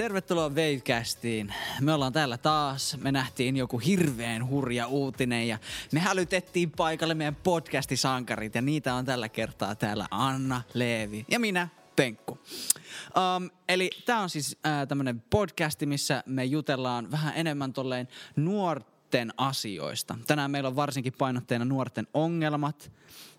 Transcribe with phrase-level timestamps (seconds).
[0.00, 1.54] Tervetuloa Wavecastiin.
[1.80, 2.96] Me ollaan täällä taas.
[3.00, 5.58] Me nähtiin joku hirveän hurja uutinen ja
[5.92, 11.68] me hälytettiin paikalle meidän podcastisankarit ja niitä on tällä kertaa täällä Anna, Leevi ja minä,
[11.96, 12.32] Penkku.
[12.32, 18.99] Um, eli tämä on siis uh, tämmönen podcasti, missä me jutellaan vähän enemmän tolleen nuorten
[19.36, 20.18] asioista.
[20.26, 22.92] Tänään meillä on varsinkin painotteena nuorten ongelmat,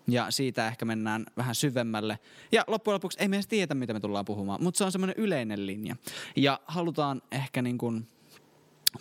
[0.08, 2.18] ja siitä ehkä mennään vähän syvemmälle.
[2.52, 5.16] Ja loppujen lopuksi ei me edes tiedä, mitä me tullaan puhumaan, mutta se on semmoinen
[5.18, 5.96] yleinen linja.
[6.36, 8.06] Ja halutaan ehkä niin kuin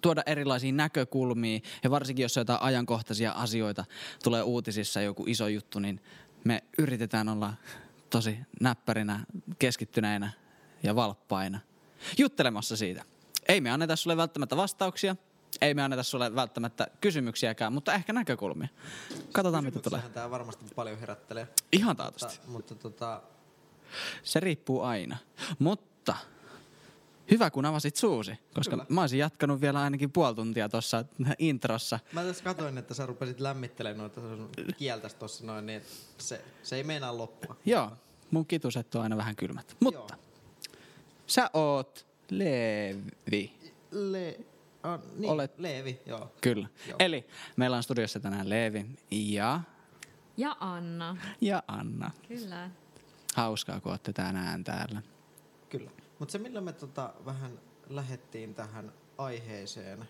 [0.02, 3.86] tuoda erilaisia näkökulmia, ja varsinkin jos jotain ajankohtaisia asioita
[4.24, 6.02] tulee uutisissa joku iso juttu, niin
[6.44, 7.54] me yritetään olla
[8.10, 9.26] tosi näppärinä,
[9.60, 10.32] keskittyneinä
[10.84, 11.60] ja valppaina
[12.18, 13.04] juttelemassa siitä.
[13.48, 15.16] Ei me anneta sulle välttämättä vastauksia,
[15.62, 18.68] ei me anneta sulle välttämättä kysymyksiäkään, mutta ehkä näkökulmia.
[19.32, 20.02] Katsotaan, mitä tulee.
[20.14, 21.48] tämä varmasti paljon herättelee.
[21.72, 22.40] Ihan taatusti.
[22.48, 23.22] Mutta, mutta tota...
[24.24, 25.18] Se riippuu aina.
[25.60, 26.16] Mutta
[27.32, 28.86] hyvä, kun avasit suusi, koska Kyllä.
[28.90, 31.06] mä olisin jatkanut vielä ainakin puoli tuntia tuossa
[31.40, 32.00] introssa.
[32.14, 34.22] Mä tässä katsoin, että sä rupesit lämmittelemään noita
[34.78, 35.82] kieltästä tuossa noin, niin
[36.18, 37.56] se, se ei meinaa loppua.
[37.66, 37.92] Joo,
[38.32, 39.76] mun kituset on aina vähän kylmät.
[39.80, 40.22] Mutta Joo.
[41.28, 43.54] sä oot Leevi.
[43.92, 44.40] Le-
[44.84, 45.60] Ah, niin, Olet...
[45.60, 46.32] Leevi, joo.
[46.42, 46.68] Kyllä.
[46.88, 46.96] Joo.
[47.00, 49.62] Eli meillä on studiossa tänään Leevi ja...
[50.38, 51.18] Ja Anna.
[51.42, 52.12] Ja Anna.
[52.28, 52.70] Kyllä.
[53.36, 55.02] Hauskaa, kun olette tänään täällä.
[55.70, 55.92] Kyllä.
[56.20, 60.06] Mutta se, millä me tota vähän lähettiin tähän aiheeseen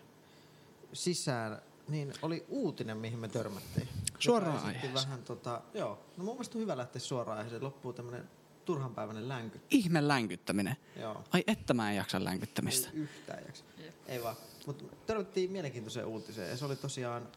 [0.92, 3.88] sisään, niin oli uutinen, mihin me törmättiin.
[4.18, 4.94] Suoraan aiheeseen.
[4.94, 6.04] Vähän tota, joo.
[6.16, 7.64] No mun mielestä on hyvä lähteä suoraan aiheeseen.
[7.64, 8.30] Loppuu tämmönen
[8.64, 9.60] turhanpäiväinen länky.
[9.70, 10.76] Ihme länkyttäminen.
[11.00, 11.24] Joo.
[11.32, 12.90] Ai että mä en jaksa länkyttämistä.
[12.90, 13.64] Ei yhtään jaksa.
[14.06, 14.36] Ei vaan.
[14.66, 17.28] Mutta törmättiin mielenkiintoiseen uutiseen ja se oli tosiaan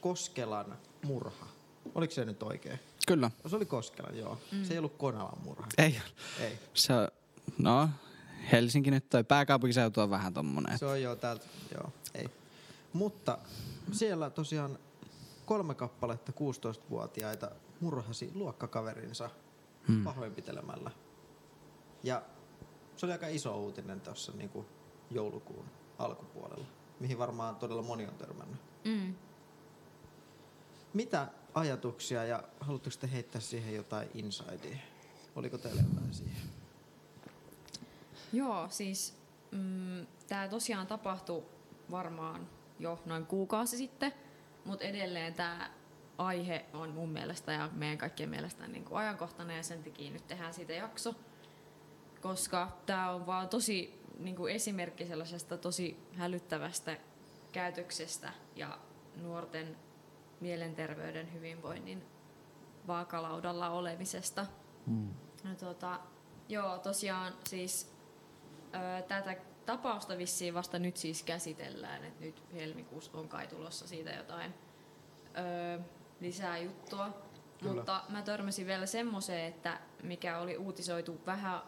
[0.00, 1.46] Koskelan murha.
[1.94, 2.80] Oliko se nyt oikein?
[3.06, 3.30] Kyllä.
[3.46, 4.38] Se oli Koskelan, joo.
[4.52, 4.64] Mm.
[4.64, 5.66] Se ei ollut Konalan murha.
[5.78, 6.00] Ei.
[6.40, 6.58] Ei.
[6.74, 6.92] Se,
[7.58, 7.88] no,
[8.52, 10.78] Helsinki nyt toi pääkaupunkiseutu on vähän tommonen.
[10.78, 12.28] Se on joo täältä, joo, ei.
[12.92, 13.38] Mutta
[13.92, 14.78] siellä tosiaan
[15.46, 19.30] kolme kappaletta 16-vuotiaita murhasi luokkakaverinsa
[19.88, 20.04] hmm.
[20.04, 20.90] pahoinpitelemällä.
[22.02, 22.22] Ja
[22.96, 24.50] se oli aika iso uutinen tuossa niin
[25.10, 25.64] joulukuun
[26.00, 26.66] alkupuolella,
[27.00, 28.60] mihin varmaan todella moni on törmännyt.
[28.84, 29.14] Mm.
[30.94, 34.76] Mitä ajatuksia ja haluatteko te heittää siihen jotain insidea?
[35.36, 36.42] Oliko teillä jotain siihen?
[38.32, 39.14] Joo, siis
[39.50, 41.42] mm, tämä tosiaan tapahtui
[41.90, 44.12] varmaan jo noin kuukausi sitten,
[44.64, 45.70] mutta edelleen tämä
[46.18, 50.26] aihe on mun mielestä ja meidän kaikkien mielestä niin kuin ajankohtainen ja sen takia nyt
[50.26, 51.14] tehdään siitä jakso,
[52.20, 56.96] koska tämä on vaan tosi niin kuin esimerkki sellaisesta tosi hälyttävästä
[57.52, 58.78] käytöksestä ja
[59.16, 59.76] nuorten
[60.40, 62.04] mielenterveyden hyvinvoinnin
[62.86, 64.46] vaakalaudalla olemisesta.
[64.86, 65.08] Mm.
[65.44, 66.00] No, tuota,
[66.48, 67.92] joo, tosiaan siis
[68.74, 69.36] ö, tätä
[69.66, 74.54] tapausta vissiin vasta nyt siis käsitellään, että nyt helmikuussa on kai tulossa siitä jotain
[75.76, 75.80] ö,
[76.20, 77.10] lisää juttua.
[77.58, 77.74] Kyllä.
[77.74, 81.60] Mutta mä törmäsin vielä semmoiseen, että mikä oli uutisoitu vähän,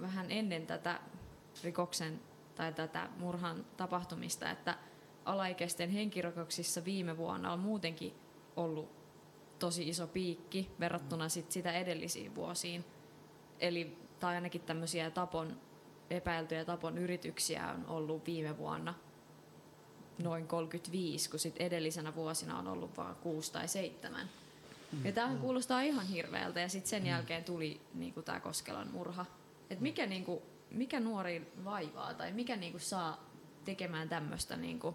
[0.00, 1.00] vähän ennen tätä
[1.64, 2.20] rikoksen
[2.54, 4.78] tai tätä murhan tapahtumista, että
[5.24, 8.14] alaikäisten henkirikoksissa viime vuonna on muutenkin
[8.56, 8.90] ollut
[9.58, 12.84] tosi iso piikki verrattuna sit sitä edellisiin vuosiin.
[13.60, 15.60] Eli, tai ainakin tämmöisiä tapon,
[16.10, 18.94] epäiltyjä tapon yrityksiä on ollut viime vuonna
[20.18, 24.28] noin 35, kun sit edellisenä vuosina on ollut vain 6 tai 7.
[24.92, 25.06] Mm.
[25.06, 27.08] Ja tämähän kuulostaa ihan hirveältä ja sitten sen mm.
[27.08, 29.26] jälkeen tuli niinku tämä Koskelan murha.
[29.70, 30.42] Et mikä niinku
[30.74, 33.30] mikä nuori vaivaa tai mikä niinku saa
[33.64, 34.94] tekemään tämmöistä niinku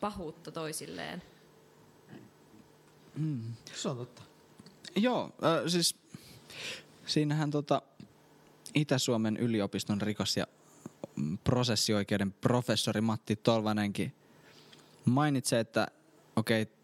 [0.00, 1.22] pahuutta toisilleen?
[3.14, 3.42] Mm.
[3.74, 4.22] Se on totta.
[4.96, 5.96] Joo, äh, siis
[7.06, 7.82] siinähän tota
[8.74, 10.46] Itä-Suomen yliopiston rikos- ja
[11.44, 14.14] prosessioikeuden professori Matti Tolvanenkin
[15.04, 15.86] mainitsee, että
[16.36, 16.74] okei, okay,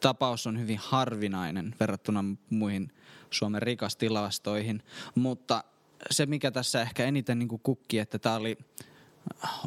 [0.00, 2.92] tapaus on hyvin harvinainen verrattuna muihin
[3.30, 4.82] Suomen rikastilastoihin,
[5.14, 5.64] mutta
[6.10, 8.58] se, mikä tässä ehkä eniten niin kukki, että tämä oli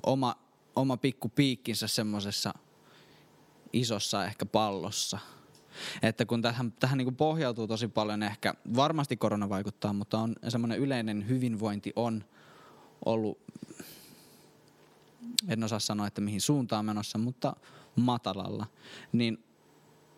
[0.06, 0.36] oma,
[0.76, 2.54] oma pikku piikkinsä semmoisessa
[3.74, 5.20] isossa ehkä pallossa.
[6.02, 10.80] Että kun tähän, tähän niin pohjautuu tosi paljon ehkä, varmasti korona vaikuttaa, mutta on semmoinen
[10.80, 12.26] yleinen hyvinvointi on
[13.06, 13.38] ollut,
[15.48, 17.56] en osaa sanoa, että mihin suuntaan menossa, mutta
[17.96, 18.66] matalalla.
[19.12, 19.44] Niin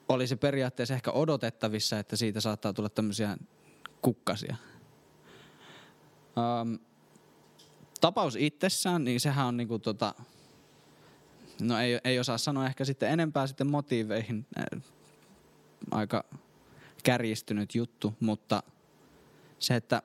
[0.10, 3.38] oli se periaatteessa ehkä odotettavissa, että siitä saattaa tulla tämmöisiä
[4.02, 4.56] kukkasia.
[6.38, 6.80] Um,
[8.02, 10.16] tapaus itsessään, niin sehän on niinku tota,
[11.62, 14.82] no ei, ei osaa sanoa ehkä sitten enempää sitten motiiveihin, äh,
[15.92, 16.24] aika
[17.04, 18.64] kärjistynyt juttu, mutta
[19.60, 20.02] se, että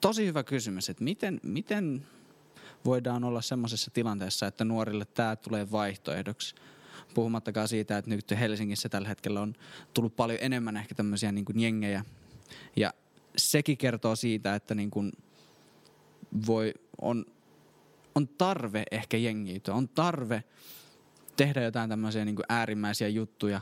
[0.00, 2.06] tosi hyvä kysymys, että miten, miten
[2.84, 6.54] voidaan olla semmoisessa tilanteessa, että nuorille tämä tulee vaihtoehdoksi.
[7.14, 9.54] Puhumattakaan siitä, että nyt Helsingissä tällä hetkellä on
[9.94, 12.04] tullut paljon enemmän ehkä tämmöisiä niin jengejä.
[12.76, 12.92] Ja
[13.36, 15.12] sekin kertoo siitä, että niin kuin
[16.46, 17.26] voi, on,
[18.14, 20.44] on tarve ehkä jengiytyä, on tarve
[21.36, 23.60] tehdä jotain tämmöisiä niin kuin äärimmäisiä juttuja.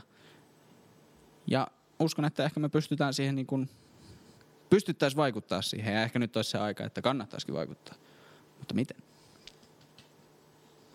[1.47, 1.67] Ja
[1.99, 3.69] uskon, että ehkä me pystytään siihen niin kuin,
[4.69, 7.95] pystyttäisiin vaikuttaa siihen ja ehkä nyt olisi se aika, että kannattaisikin vaikuttaa.
[8.59, 8.97] Mutta miten?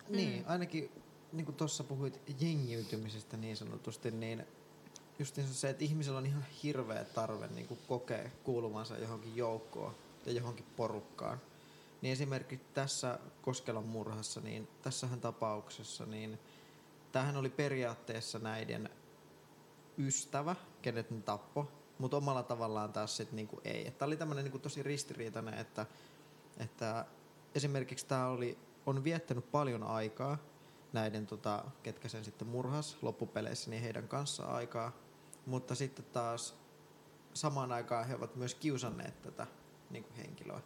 [0.09, 0.91] Niin, ainakin
[1.33, 4.45] niin kuin tuossa puhuit jengiytymisestä niin sanotusti, niin
[5.19, 9.95] just se, että ihmisellä on ihan hirveä tarve niin kuin kokea kuuluvansa johonkin joukkoon
[10.25, 11.41] ja johonkin porukkaan.
[12.01, 16.39] Niin esimerkiksi tässä Koskelan murhassa, niin tässähän tapauksessa, niin
[17.11, 18.89] tämähän oli periaatteessa näiden
[19.97, 23.91] ystävä, kenet ne tappo, mutta omalla tavallaan taas sitten niinku ei.
[23.91, 25.85] Tämä oli tämmöinen niinku tosi ristiriitainen, että,
[26.57, 27.05] että
[27.55, 30.37] esimerkiksi tämä oli, on viettänyt paljon aikaa
[30.93, 34.91] näiden, tota, ketkä sen sitten murhas loppupeleissä, niin heidän kanssa aikaa,
[35.45, 36.55] mutta sitten taas
[37.33, 39.47] samaan aikaan he ovat myös kiusanneet tätä
[39.89, 40.61] niinku henkilöä.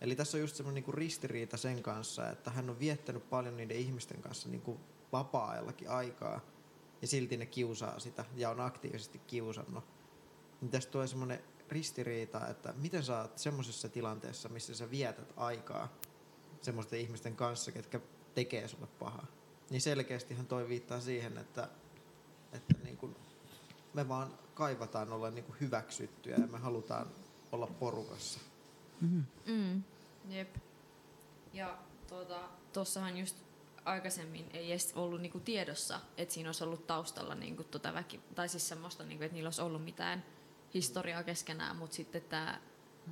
[0.00, 3.76] Eli tässä on just semmoinen niinku ristiriita sen kanssa, että hän on viettänyt paljon niiden
[3.76, 4.80] ihmisten kanssa niinku
[5.12, 6.40] vapaa-ajallakin aikaa,
[7.02, 9.84] ja silti ne kiusaa sitä ja on aktiivisesti kiusannut.
[10.60, 15.94] Niin tästä tulee semmoinen ristiriita, että miten sä oot semmoisessa tilanteessa, missä sä vietät aikaa
[16.62, 18.00] semmoisten ihmisten kanssa, ketkä
[18.34, 19.26] tekee sulle pahaa.
[19.70, 21.70] Niin selkeästihan toi viittaa siihen, että, niin
[23.94, 27.06] me vaan kaivataan olla niin hyväksyttyä ja me halutaan
[27.52, 28.40] olla porukassa.
[29.00, 29.24] Mm-hmm.
[29.46, 29.82] Mm,
[30.28, 30.56] jep.
[31.52, 31.78] Ja
[32.08, 32.40] tuota,
[32.72, 33.36] tossahan just
[33.84, 38.48] aikaisemmin ei edes ollut niinku tiedossa, että siinä olisi ollut taustalla niinku tota väki, tai
[38.48, 40.24] siis semmoista, niinku, että niillä olisi ollut mitään
[40.74, 42.60] historiaa keskenään, mutta sitten tämä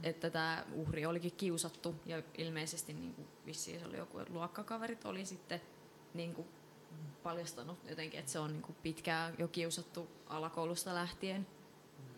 [0.02, 5.24] että tämä uhri olikin kiusattu ja ilmeisesti niin kuin, vissiin se oli joku luokkakaverit oli
[5.24, 5.60] sitten
[6.14, 6.48] niin kuin,
[7.22, 11.46] paljastanut jotenkin, että se on niin kuin, pitkään jo kiusattu alakoulusta lähtien.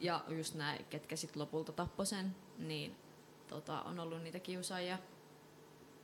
[0.01, 2.97] Ja just nämä, ketkä sitten lopulta tappoi sen, niin
[3.49, 4.99] tota, on ollut niitä kiusaajia.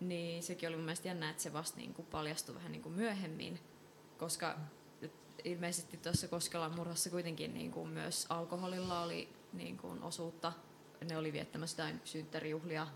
[0.01, 2.95] Niin sekin oli mun mielestä jännä, että se vasta niin kuin paljastui vähän niin kuin
[2.95, 3.61] myöhemmin,
[4.19, 4.59] koska
[5.45, 10.53] ilmeisesti tuossa Koskelan murhassa kuitenkin niin kuin myös alkoholilla oli niin kuin osuutta.
[11.09, 12.87] Ne oli viettämässä jotain synttärijuhlia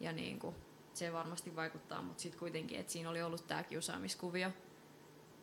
[0.00, 0.56] ja niin kuin,
[0.94, 4.50] se varmasti vaikuttaa, mutta sitten kuitenkin, että siinä oli ollut tämä kiusaamiskuvio.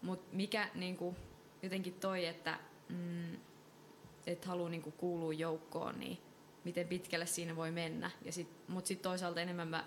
[0.03, 1.15] Mutta mikä niin kuin,
[1.63, 2.59] jotenkin toi, että
[2.89, 3.33] mm,
[4.27, 6.17] et haluaa niin kuin, kuulua joukkoon, niin
[6.63, 8.11] miten pitkälle siinä voi mennä.
[8.29, 9.83] Sit, mutta sitten toisaalta enemmän mä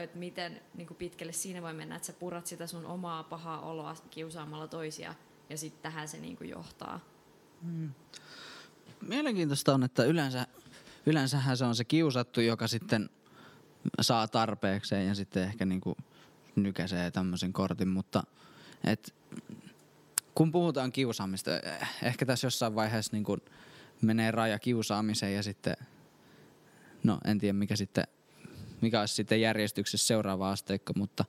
[0.00, 3.60] että miten niin kuin pitkälle siinä voi mennä, että sä purat sitä sun omaa pahaa
[3.60, 5.14] oloa kiusaamalla toisia
[5.50, 7.00] ja sitten tähän se niin kuin johtaa.
[7.62, 7.90] Hmm.
[9.00, 10.46] Mielenkiintoista on, että yleensä,
[11.06, 13.10] yleensähän se on se kiusattu, joka sitten
[14.00, 15.96] saa tarpeekseen ja sitten ehkä niin kuin
[16.56, 18.22] nykäisee tämmöisen kortin, mutta
[18.84, 19.14] et,
[20.34, 21.50] kun puhutaan kiusaamista,
[22.02, 23.40] ehkä tässä jossain vaiheessa niin kuin
[24.02, 25.76] menee raja kiusaamiseen ja sitten,
[27.04, 28.04] no en tiedä mikä sitten
[28.82, 31.24] mikä olisi sitten järjestyksessä seuraava asteikko, mutta,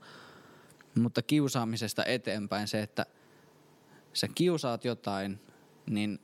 [0.95, 3.05] mutta kiusaamisesta eteenpäin se, että
[4.13, 5.39] sä kiusaat jotain,
[5.85, 6.19] niin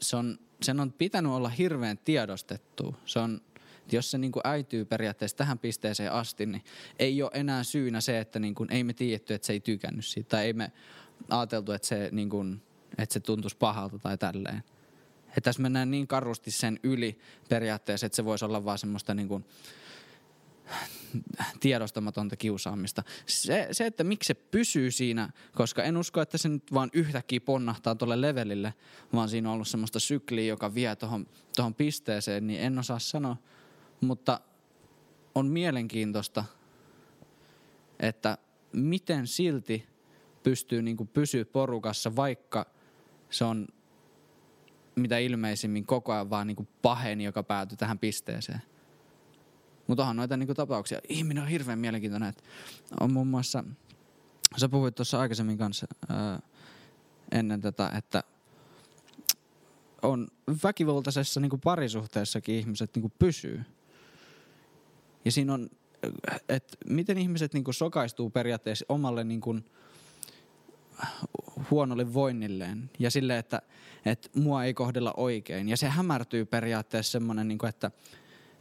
[0.00, 2.96] se on, sen on pitänyt olla hirveän tiedostettu.
[3.06, 3.40] Se on,
[3.92, 6.64] jos se niin kuin äityy periaatteessa tähän pisteeseen asti, niin
[6.98, 10.06] ei ole enää syynä se, että niin kuin, ei me tiedetty, että se ei tykännyt
[10.06, 10.72] siitä, tai ei me
[11.28, 12.62] ajateltu, että se, niin kuin,
[12.98, 14.62] että se tuntuisi pahalta tai tälleen.
[15.28, 19.28] Että tässä mennään niin karusti sen yli periaatteessa, että se voisi olla vaan semmoista niin
[19.28, 19.44] kuin,
[21.60, 23.02] tiedostamatonta kiusaamista.
[23.26, 27.40] Se, se, että miksi se pysyy siinä, koska en usko, että se nyt vaan yhtäkkiä
[27.40, 28.74] ponnahtaa tuolle levelille,
[29.12, 33.36] vaan siinä on ollut semmoista sykliä, joka vie tuohon pisteeseen, niin en osaa sanoa.
[34.00, 34.40] Mutta
[35.34, 36.44] on mielenkiintoista,
[38.00, 38.38] että
[38.72, 39.86] miten silti
[40.42, 42.66] pystyy niin kuin pysyä porukassa, vaikka
[43.30, 43.66] se on
[44.96, 48.62] mitä ilmeisimmin koko ajan vaan niin kuin paheni, joka päätyy tähän pisteeseen.
[49.86, 51.00] Mutta onhan noita niinku tapauksia.
[51.08, 52.28] Ihminen on hirveän mielenkiintoinen.
[52.28, 52.42] Että
[53.00, 53.64] on muun muassa,
[54.56, 56.40] sä puhuit tuossa aikaisemmin kanssa ää,
[57.32, 58.22] ennen tätä, että
[60.02, 60.28] on
[60.64, 63.64] väkivaltaisessa niinku parisuhteessakin ihmiset niinku pysyy.
[65.26, 65.70] Ja siinä on,
[66.48, 69.56] että miten ihmiset niinku sokaistuu periaatteessa omalle niinku
[71.70, 73.62] huonolle voinnilleen ja sille, että,
[74.04, 75.68] että mua ei kohdella oikein.
[75.68, 77.90] Ja se hämärtyy periaatteessa semmoinen, niin että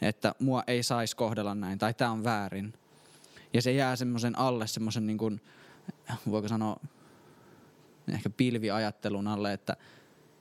[0.01, 2.74] että mua ei saisi kohdella näin tai tämä on väärin.
[3.53, 5.41] Ja se jää semmoisen alle semmoisen niin kuin,
[6.31, 6.79] voiko sanoa,
[8.07, 9.77] ehkä pilviajattelun alle, että,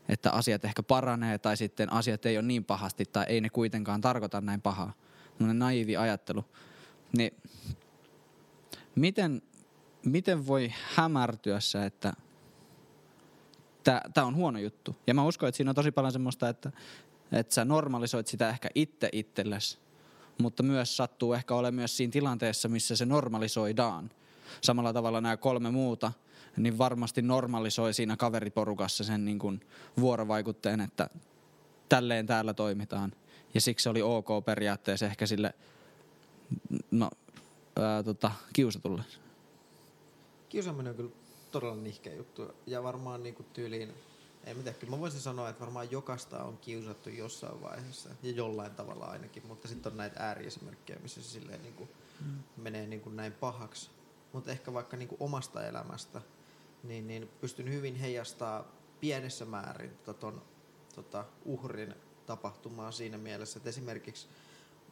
[0.08, 4.00] että asiat ehkä paranee tai sitten asiat ei ole niin pahasti tai ei ne kuitenkaan
[4.00, 4.92] tarkoita näin pahaa.
[5.38, 6.44] Naivi ajattelu.
[7.16, 7.34] Niin
[8.94, 9.42] miten,
[10.04, 12.12] miten voi hämärtyä se, että
[14.14, 14.96] tämä on huono juttu.
[15.06, 16.72] Ja mä uskon, että siinä on tosi paljon semmoista, että,
[17.32, 19.78] että sä normalisoit sitä ehkä itse itsellesi,
[20.38, 24.10] mutta myös sattuu ehkä olemaan myös siinä tilanteessa, missä se normalisoidaan.
[24.60, 26.12] Samalla tavalla nämä kolme muuta,
[26.56, 29.60] niin varmasti normalisoi siinä kaveriporukassa sen niin kuin
[30.00, 31.10] vuorovaikutteen, että
[31.88, 33.12] tälleen täällä toimitaan.
[33.54, 35.54] Ja siksi oli ok periaatteessa ehkä sille
[36.90, 37.11] no,
[37.76, 39.02] ää, tota, kiusatulle.
[40.49, 41.11] Kiusaaminen on kyllä
[41.50, 42.54] todella nihkeä juttu.
[42.66, 43.94] Ja varmaan niinku tyyliin,
[44.44, 48.11] ei mitään, kyllä mä voisin sanoa, että varmaan jokaista on kiusattu jossain vaiheessa.
[48.23, 49.46] Ja jollain tavalla ainakin.
[49.46, 51.88] Mutta sitten on näitä ääriesimerkkejä, missä se silleen niinku
[52.20, 52.38] mm.
[52.56, 53.90] menee niinku näin pahaksi.
[54.32, 56.23] Mutta ehkä vaikka niinku omasta elämästä,
[56.82, 58.64] niin, niin pystyn hyvin heijastaa
[59.00, 60.42] pienessä määrin tota, ton,
[60.94, 61.94] tota, uhrin
[62.26, 64.28] tapahtumaa siinä mielessä, että esimerkiksi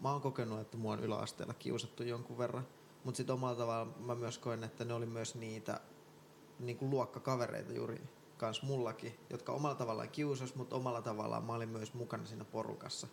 [0.00, 2.66] mä oon kokenut, että mua on yläasteella kiusattu jonkun verran,
[3.04, 5.80] mutta sitten omalla tavalla mä myös koen, että ne oli myös niitä
[6.58, 8.00] niin kuin luokkakavereita juuri
[8.36, 13.06] kans mullakin, jotka omalla tavallaan kiusas, mutta omalla tavallaan mä olin myös mukana siinä porukassa.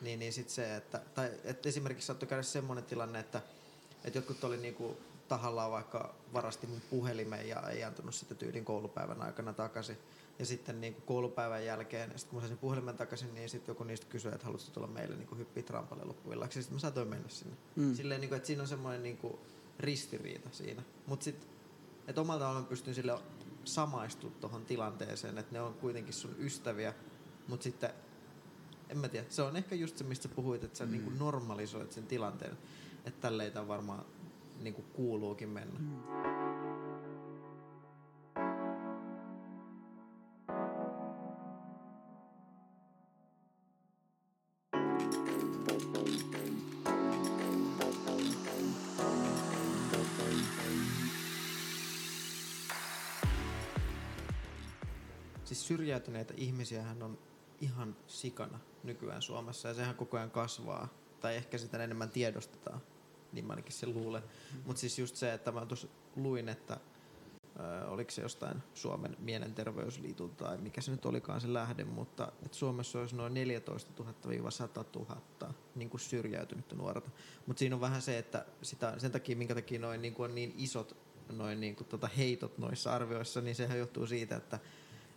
[0.00, 3.42] Niin, niin sit se, että, tai että esimerkiksi saattoi käydä semmoinen tilanne, että,
[4.04, 4.96] että jotkut oli niinku
[5.28, 9.98] tahallaan vaikka varasti mun puhelimen ja ei antanut sitä tyylin koulupäivän aikana takaisin.
[10.38, 13.72] Ja sitten niin kuin koulupäivän jälkeen, sit kun mä sain sen puhelimen takaisin, niin sitten
[13.72, 16.62] joku niistä kysyi, että haluaisitko tulla meille niin hyppiä trampalle loppuillaksi.
[16.62, 17.56] Sitten mä saatoin mennä sinne.
[17.76, 17.94] Mm.
[17.94, 19.38] Silleen, niin kuin, että siinä on semmoinen niin kuin
[19.80, 20.82] ristiriita siinä.
[21.06, 21.48] Mutta sitten,
[22.08, 23.18] että omalla tavalla mä pystyn sille
[23.64, 26.94] samaistumaan tuohon tilanteeseen, että ne on kuitenkin sun ystäviä,
[27.48, 27.90] mutta sitten
[28.88, 30.92] en mä tiedä, se on ehkä just se, mistä puhuit, että sä mm.
[30.92, 32.58] niin kuin normalisoit sen tilanteen,
[33.04, 34.04] että tälleitä varmaan
[34.60, 35.78] niin kuin kuuluukin mennä.
[35.78, 36.25] Mm.
[56.06, 57.18] Syrjäytyneitä ihmisiähän on
[57.60, 60.88] ihan sikana nykyään Suomessa ja sehän koko ajan kasvaa.
[61.20, 62.80] Tai ehkä sitä enemmän tiedostetaan
[63.32, 64.22] niin mä ainakin sen luulen.
[64.22, 64.62] Mm.
[64.66, 66.80] Mutta siis just se, että mä tuossa luin, että
[67.60, 72.58] ö, oliko se jostain Suomen mielenterveysliiton tai mikä se nyt olikaan se lähde, mutta että
[72.58, 74.04] Suomessa olisi noin 14 000-100
[74.94, 77.10] 000 niin kuin syrjäytynyttä nuorta.
[77.46, 80.34] Mutta siinä on vähän se, että sitä, sen takia, minkä takia noin niin kuin on
[80.34, 80.96] niin isot
[81.32, 84.58] noin niin kuin tota heitot noissa arvioissa, niin sehän johtuu siitä, että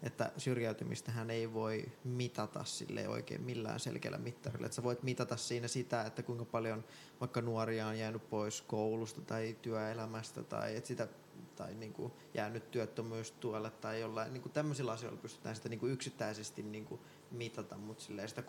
[0.04, 4.66] että syrjäytymistähän ei voi mitata sille oikein millään selkeällä mittarilla.
[4.66, 6.84] Että sä voit mitata siinä sitä, että kuinka paljon
[7.20, 11.08] vaikka nuoria on jäänyt pois koulusta tai työelämästä tai, et sitä,
[11.56, 15.92] tai niin kuin jäänyt työttömyystuelle tai jollain niin kuin tämmöisillä asioilla pystytään sitä niin kuin
[15.92, 17.02] yksittäisesti niin kuin
[17.32, 18.44] mitata, mutta sitä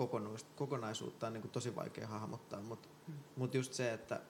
[0.57, 2.61] kokonaisuutta on niin kuin tosi vaikea hahmottaa.
[2.61, 3.15] Mutta mm.
[3.37, 4.21] mut just se, että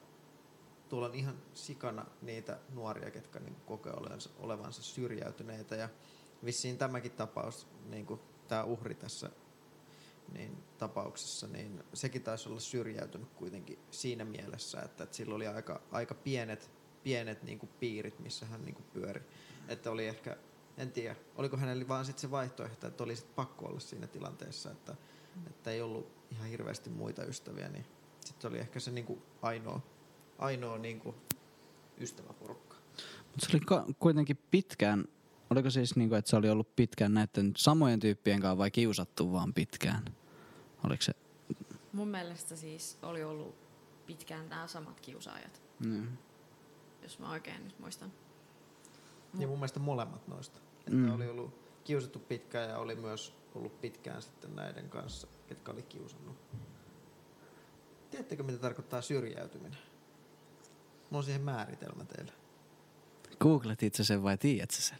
[0.89, 3.93] tuolla on ihan sikana niitä nuoria, ketkä niin kokee
[4.39, 5.89] olevansa syrjäytyneitä ja
[6.45, 9.29] vissiin tämäkin tapaus, niin kuin tämä uhri tässä
[10.33, 15.81] niin tapauksessa, niin sekin taisi olla syrjäytynyt kuitenkin siinä mielessä, että, että sillä oli aika,
[15.91, 16.71] aika pienet,
[17.03, 19.21] pienet niin kuin piirit, missä hän niin kuin pyöri.
[19.67, 20.37] Että oli ehkä,
[20.77, 24.71] en tiedä, oliko hänellä vaan sitten se vaihtoehto, että oli sitten pakko olla siinä tilanteessa,
[24.71, 24.95] että,
[25.47, 27.85] että ei ollut ihan hirveästi muita ystäviä, niin
[28.25, 29.81] sitten oli ehkä se niin kuin ainoa,
[30.37, 31.15] ainoa niin kuin
[31.99, 32.75] ystäväporukka.
[33.31, 35.05] Mutta se oli kuitenkin pitkään
[35.51, 39.31] Oliko siis niin kuin, että se oli ollut pitkään näiden samojen tyyppien kanssa vai kiusattu
[39.31, 40.05] vaan pitkään?
[40.85, 41.13] Oliko se?
[41.93, 43.55] Mun mielestä siis oli ollut
[44.05, 45.61] pitkään nämä samat kiusaajat.
[45.85, 46.07] Mm.
[47.03, 48.11] Jos mä oikein nyt muistan.
[49.39, 50.59] Ja mun mielestä molemmat noista.
[50.79, 51.13] Että mm.
[51.13, 51.53] oli ollut
[51.83, 56.37] kiusattu pitkään ja oli myös ollut pitkään sitten näiden kanssa, ketkä oli kiusannut.
[58.11, 59.79] Tiedättekö, mitä tarkoittaa syrjäytyminen?
[61.09, 62.33] Mulla on siihen määritelmä teille.
[63.39, 64.99] Googletit sä sen vai tiedätkö sen?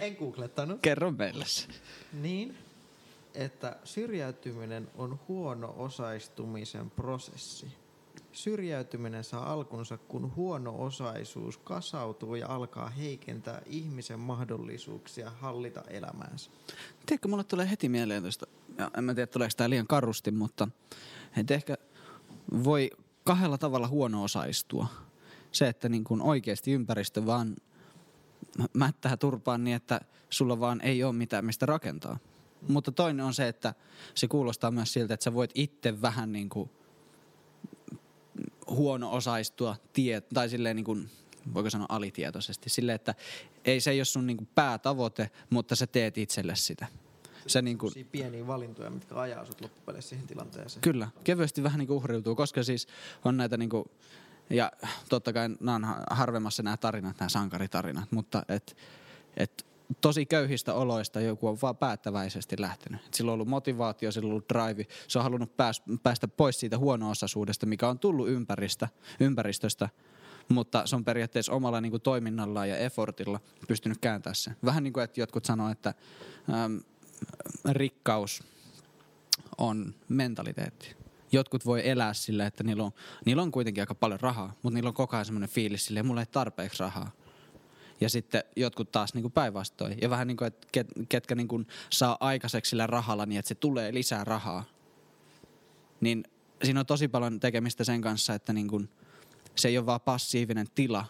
[0.00, 0.78] En googlettanut.
[0.82, 1.68] Kerro meille se.
[2.12, 2.58] Niin,
[3.34, 7.66] että syrjäytyminen on huono osaistumisen prosessi.
[8.32, 16.50] Syrjäytyminen saa alkunsa, kun huono-osaisuus kasautuu ja alkaa heikentää ihmisen mahdollisuuksia hallita elämäänsä.
[17.06, 18.46] Tiedätkö, mulle tulee heti mieleen tuosta,
[18.78, 20.68] ja en mä tiedä tuleeko tämä liian karusti, mutta
[21.50, 21.76] ehkä
[22.64, 22.90] voi
[23.24, 24.86] kahdella tavalla huono-osaistua
[25.52, 27.56] se, että niin kuin oikeasti ympäristö vaan
[28.72, 32.18] mättää turpaan niin, että sulla vaan ei ole mitään mistä rakentaa.
[32.68, 33.74] Mutta toinen on se, että
[34.14, 36.70] se kuulostaa myös siltä, että sä voit itse vähän niin kuin
[38.70, 41.10] huono-osaistua tie, tai silleen niin kuin,
[41.54, 43.14] voiko sanoa alitietoisesti, silleen, että
[43.64, 46.86] ei se ei ole sun niin kuin päätavoite, mutta sä teet itselle sitä.
[47.46, 50.80] se niinku, Semmosia pieniä valintoja, mitkä ajaa sut loppupeleissä siihen tilanteeseen.
[50.80, 52.88] Kyllä, kevyesti vähän niinku uhriutuu, koska siis
[53.24, 53.90] on näitä niinku,
[54.50, 54.72] ja
[55.08, 58.76] totta kai nämä on ha- harvemmassa nämä tarinat, nämä sankaritarinat, mutta et,
[59.36, 59.66] et
[60.00, 63.06] tosi köyhistä oloista joku on vaan päättäväisesti lähtenyt.
[63.06, 66.60] Et sillä on ollut motivaatio, sillä on ollut drive, se on halunnut pääs, päästä pois
[66.60, 68.88] siitä huono-osaisuudesta, mikä on tullut ympäristä,
[69.20, 69.88] ympäristöstä,
[70.48, 74.56] mutta se on periaatteessa omalla niin kuin, toiminnallaan ja effortilla pystynyt kääntämään sen.
[74.64, 75.94] Vähän niin kuin, että jotkut sanoo, että
[76.64, 76.80] äm,
[77.68, 78.42] rikkaus
[79.58, 80.99] on mentaliteetti.
[81.32, 82.92] Jotkut voi elää sillä, että niillä on,
[83.24, 86.20] niillä on kuitenkin aika paljon rahaa, mutta niillä on koko ajan semmoinen fiilis silleen, mulla
[86.20, 87.10] ei tarpeeksi rahaa.
[88.00, 89.98] Ja sitten jotkut taas niin päinvastoin.
[90.00, 93.48] Ja vähän niin kuin, että ket, ketkä niin kuin saa aikaiseksi sillä rahalla niin, että
[93.48, 94.64] se tulee lisää rahaa.
[96.00, 96.24] Niin
[96.64, 98.88] siinä on tosi paljon tekemistä sen kanssa, että niin kuin,
[99.56, 101.06] se ei ole vaan passiivinen tila,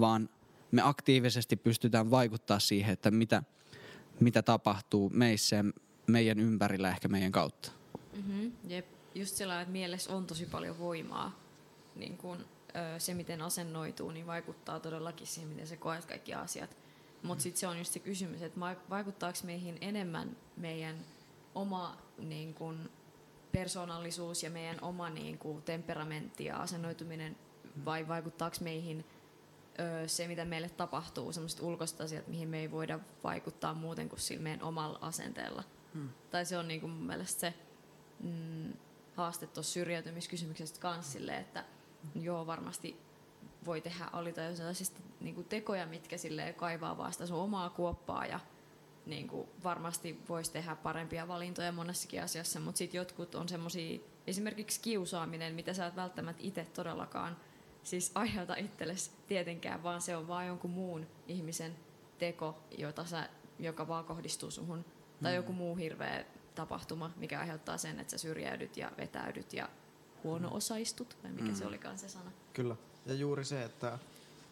[0.00, 0.28] vaan
[0.72, 3.42] me aktiivisesti pystytään vaikuttaa siihen, että mitä,
[4.20, 5.64] mitä tapahtuu meissä ja
[6.06, 7.72] meidän ympärillä ehkä meidän kautta.
[8.16, 8.52] Mm-hmm.
[8.68, 11.38] Jep, just sellainen, että mielessä on tosi paljon voimaa.
[11.94, 12.44] Niin kun,
[12.98, 16.76] se, miten asennoituu, niin vaikuttaa todellakin siihen, miten se koet kaikki asiat.
[17.22, 20.96] Mutta sitten se on just se kysymys, että vaikuttaako meihin enemmän meidän
[21.54, 22.90] oma niin kun,
[23.52, 27.36] persoonallisuus ja meidän oma niin kun, temperamentti ja asennoituminen
[27.84, 29.04] vai vaikuttaako meihin
[29.78, 34.20] ö, se, mitä meille tapahtuu, sellaiset ulkoiset asiat, mihin me ei voida vaikuttaa muuten kuin
[34.20, 35.64] sillä meidän omalla asenteella.
[35.94, 36.08] Hmm.
[36.30, 37.54] Tai se on niin kuin mun mielestä se
[38.20, 38.72] mm,
[39.16, 41.64] haaste tuossa syrjäytymiskysymyksestä kanssa sille, että
[42.14, 42.96] joo varmasti
[43.66, 48.40] voi tehdä alita sellaisista niin tekoja, mitkä sille kaivaa vasta sun omaa kuoppaa ja
[49.06, 54.80] niin kuin varmasti voisi tehdä parempia valintoja monessakin asiassa, mutta sitten jotkut on semmoisia, esimerkiksi
[54.80, 57.36] kiusaaminen, mitä sä et välttämättä itse todellakaan
[57.82, 61.76] siis aiheuta itsellesi tietenkään, vaan se on vaan jonkun muun ihmisen
[62.18, 64.84] teko, jota sä, joka vaan kohdistuu suhun.
[65.22, 66.24] Tai joku muu hirveä
[66.56, 69.68] tapahtuma, mikä aiheuttaa sen, että sä syrjäydyt ja vetäydyt ja
[70.24, 72.32] huono-osaistut, vai mikä se olikaan se sana.
[72.52, 72.76] Kyllä.
[73.06, 73.98] Ja juuri se, että,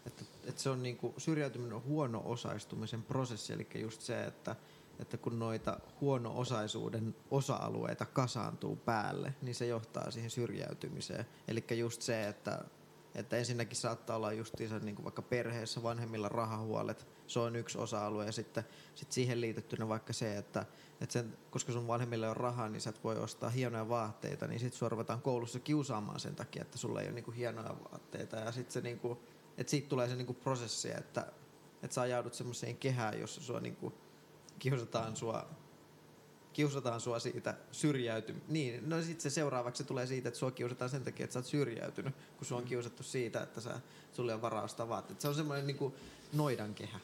[0.06, 4.56] että, että se on niinku, syrjäytyminen on huono-osaistumisen prosessi, eli just se, että,
[4.98, 11.26] että kun noita huono-osaisuuden osa-alueita kasaantuu päälle, niin se johtaa siihen syrjäytymiseen.
[11.48, 12.64] Eli just se, että,
[13.14, 18.26] että ensinnäkin saattaa olla justiinsa niin kuin vaikka perheessä vanhemmilla rahahuolet, se on yksi osa-alue.
[18.26, 20.66] Ja sitten sit siihen liitettynä vaikka se, että,
[21.00, 24.60] että sen, koska sun vanhemmille on rahaa, niin sä et voi ostaa hienoja vaatteita, niin
[24.60, 28.36] sitten sua koulussa kiusaamaan sen takia, että sulla ei ole niin kuin hienoja vaatteita.
[28.36, 29.18] Ja sitten se niin kuin,
[29.58, 31.32] että siitä tulee se niin kuin prosessi, että,
[31.82, 33.94] että sä ajaudut semmoiseen kehään, jossa sua niin kuin
[34.58, 35.46] kiusataan sua
[36.54, 38.34] kiusataan sua siitä syrjäyty.
[38.48, 41.38] Niin, no sitten se seuraavaksi se tulee siitä, että sua kiusataan sen takia, että sä
[41.38, 43.80] oot syrjäytynyt, kun sua on kiusattu siitä, että sä,
[44.12, 45.20] sulle on varaa ostaa vaatteet.
[45.20, 45.94] Se on semmoinen niinku
[46.32, 46.98] noidankehä.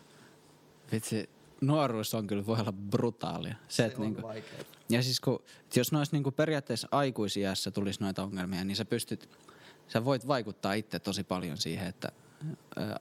[0.92, 1.28] Vitsi,
[1.60, 3.54] nuoruus on kyllä voi olla brutaalia.
[3.68, 4.62] Se, Se että on niinku, vaikeaa.
[4.88, 5.42] ja siis kun,
[5.76, 9.28] jos noissa niinku periaatteessa aikuisiässä tulisi noita ongelmia, niin sä pystyt,
[9.88, 12.08] sä voit vaikuttaa itse tosi paljon siihen, että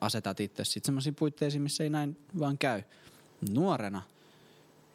[0.02, 2.84] asetat itse sitten semmoisiin puitteisiin, missä ei näin vaan käy.
[3.50, 4.02] Nuorena,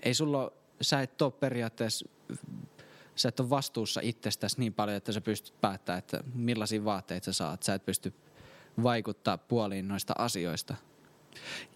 [0.02, 2.08] ei sulla ole, sä et ole periaatteessa,
[3.16, 7.32] sä et ole vastuussa itsestäsi niin paljon, että sä pystyt päättämään, että millaisia vaatteita sä
[7.32, 7.62] saat.
[7.62, 8.12] Sä et pysty
[8.82, 10.74] vaikuttaa puoliin noista asioista.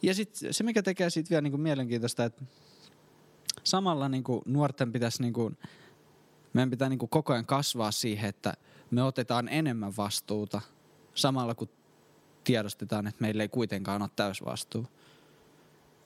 [0.03, 2.45] Ja sitten se, mikä tekee siitä vielä niinku mielenkiintoista, että
[3.65, 5.53] samalla niinku nuorten pitäisi, niinku,
[6.53, 8.55] meidän pitää niinku koko ajan kasvaa siihen, että
[8.91, 10.61] me otetaan enemmän vastuuta
[11.15, 11.69] samalla kun
[12.45, 14.87] tiedostetaan, että meillä ei kuitenkaan ole täysvastuu.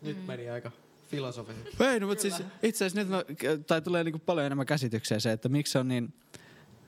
[0.02, 0.70] Nyt meni aika
[1.12, 1.84] filosofisesti.
[1.84, 3.24] Ei, no, mutta siis itse asiassa nyt mä,
[3.66, 6.14] tai tulee niinku paljon enemmän käsitykseen se, että miksi on niin,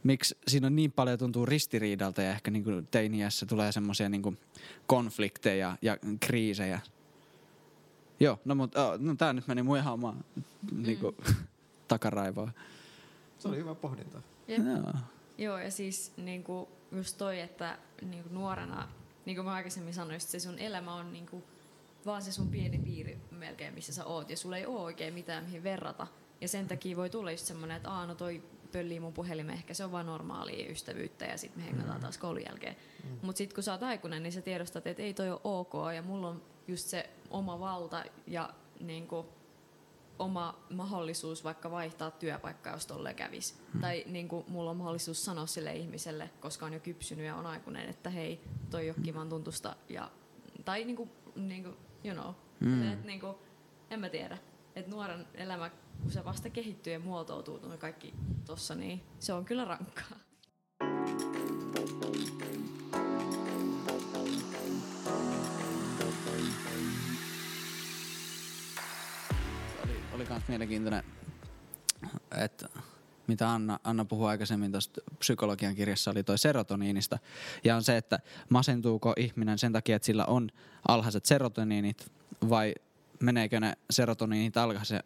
[0.03, 4.35] miksi siinä on niin paljon tuntuu ristiriidalta ja ehkä niinku teiniässä tulee semmoisia niinku
[4.87, 6.81] konflikteja ja kriisejä.
[8.21, 10.17] Joo, no mutta oh, no, tää nyt meni mun ihan omaa
[10.73, 11.15] niinku,
[11.89, 12.51] takaraivoa.
[13.39, 14.23] Se oli hyvä pohdinta.
[14.49, 14.67] Jep.
[14.67, 14.93] Joo.
[15.39, 18.89] Joo, ja siis niinku, just toi, että niinku, nuorena,
[19.27, 21.45] niin kuin mä aikaisemmin sanoin, se sun elämä on niinku,
[22.07, 25.45] vaan se sun pieni piiri melkein, missä sä oot, ja sulla ei ole oikein mitään
[25.45, 26.07] mihin verrata.
[26.41, 29.75] Ja sen takia voi tulla just semmoinen, että aah, no toi pöllii mun puhelimen, ehkä
[29.75, 32.77] se on vaan normaalia ystävyyttä, ja sitten me hengataan taas koulun jälkeen.
[33.05, 33.19] Mm.
[33.23, 36.03] Mutta sitten kun sä oot aikuinen, niin sä tiedostat, että ei toi ole ok, ja
[36.03, 39.27] mulla on just se oma valta, ja niinku,
[40.19, 43.59] oma mahdollisuus vaikka vaihtaa työpaikkaa, jos tolleen kävis.
[43.73, 43.81] Hmm.
[43.81, 47.47] Tai niin kuin, mulla on mahdollisuus sanoa sille ihmiselle, koska on jo kypsynyt ja on
[47.47, 48.41] aikuinen, että hei,
[48.71, 49.77] toi ei ole kivan tuntusta.
[49.89, 50.11] Ja,
[50.65, 52.93] tai niin kuin, niin kuin, you know, Hmm.
[52.93, 53.37] et, niin kuin,
[53.91, 54.39] en mä tiedä.
[54.77, 55.71] Että nuoren elämä,
[56.03, 58.15] kun se vasta kehittyy ja muotoutuu noi kaikki
[58.45, 60.19] tossa, niin se on kyllä rankkaa.
[69.85, 71.05] oli, oli kans mielenkiintoinen
[72.45, 72.69] että
[73.27, 77.19] mitä Anna, Anna puhui aikaisemmin tuosta psykologian kirjassa, oli toi serotoniinista.
[77.65, 80.51] Ja on se, että masentuuko ihminen sen takia, että sillä on
[80.89, 82.13] alhaiset serotoniinit
[82.49, 82.75] vai
[83.21, 84.55] meneekö ne serotoniinit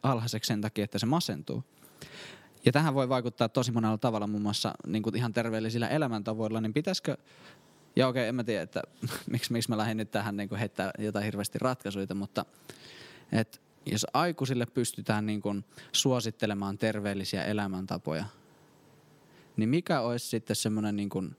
[0.02, 1.64] alhaiseksi sen takia, että se masentuu.
[2.64, 6.74] Ja tähän voi vaikuttaa tosi monella tavalla, muun muassa niin kuin ihan terveellisillä elämäntavoilla, niin
[6.74, 7.16] pitäisikö
[7.96, 8.82] ja okei, en mä tiedä, että
[9.32, 12.44] miksi, miksi mä lähdin nyt tähän niin kuin heittää jotain hirveästi ratkaisuja, mutta
[13.32, 18.24] et jos aikuisille pystytään niin kuin suosittelemaan terveellisiä elämäntapoja,
[19.56, 21.36] niin mikä olisi sitten semmoinen niin kuin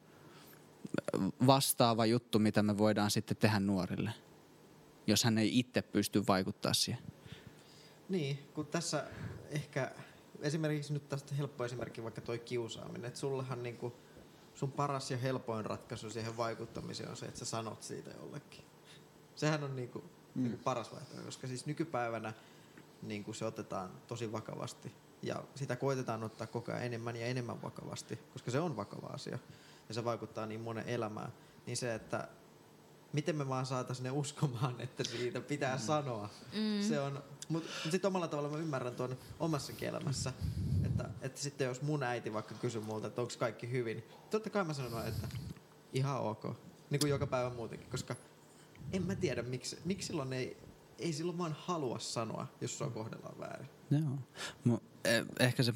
[1.47, 4.12] vastaava juttu, mitä me voidaan sitten tehdä nuorille,
[5.08, 7.04] jos hän ei itse pysty vaikuttaa siihen?
[8.10, 9.04] Niin, kun tässä
[9.49, 9.91] ehkä
[10.41, 13.93] esimerkiksi nyt tästä helppo esimerkki vaikka toi kiusaaminen, että sullahan niinku
[14.56, 18.65] sun paras ja helpoin ratkaisu siihen vaikuttamiseen on se, että sä sanot siitä jollekin.
[19.36, 20.04] Sehän on niinku,
[20.39, 20.43] mm.
[20.43, 22.34] niinku paras vaihtoehto, koska siis nykypäivänä
[23.02, 28.19] niinku se otetaan tosi vakavasti ja sitä koitetaan ottaa koko ajan enemmän ja enemmän vakavasti,
[28.34, 29.39] koska se on vakava asia
[29.89, 31.34] ja se vaikuttaa niin monen elämään.
[31.65, 32.28] Niin se, että
[33.13, 35.82] miten me vaan saataisiin ne uskomaan, että siitä pitää mm.
[35.82, 36.30] sanoa.
[36.54, 36.88] Mm.
[36.88, 40.34] Se on, mutta mut sitten omalla tavalla mä ymmärrän tuon omassa elämässä,
[40.86, 44.49] että, että sitten jos mun äiti vaikka kysyy multa, että onko kaikki hyvin, niin totta
[44.49, 45.28] kai mä sanon, että
[45.93, 46.43] ihan ok.
[46.89, 48.15] Niin kuin joka päivä muutenkin, koska
[48.93, 50.58] en mä tiedä, miksi, miksi silloin ei,
[50.99, 53.69] ei silloin vaan halua sanoa, jos sua kohdellaan väärin.
[53.91, 54.80] Joo.
[55.06, 55.73] Eh, ehkä se,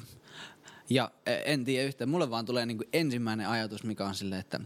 [0.90, 4.60] ja e, en tiedä yhtään, mulle vaan tulee niinku ensimmäinen ajatus, mikä on silleen, että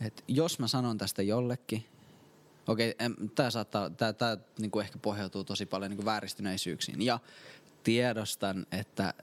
[0.00, 1.84] et jos mä sanon tästä jollekin,
[2.66, 7.02] okei, okay, tämä saattaa, tää, tää niinku ehkä pohjautuu tosi paljon niinku vääristyneisyyksiin.
[7.02, 7.18] Ja
[7.82, 9.14] tiedostan, että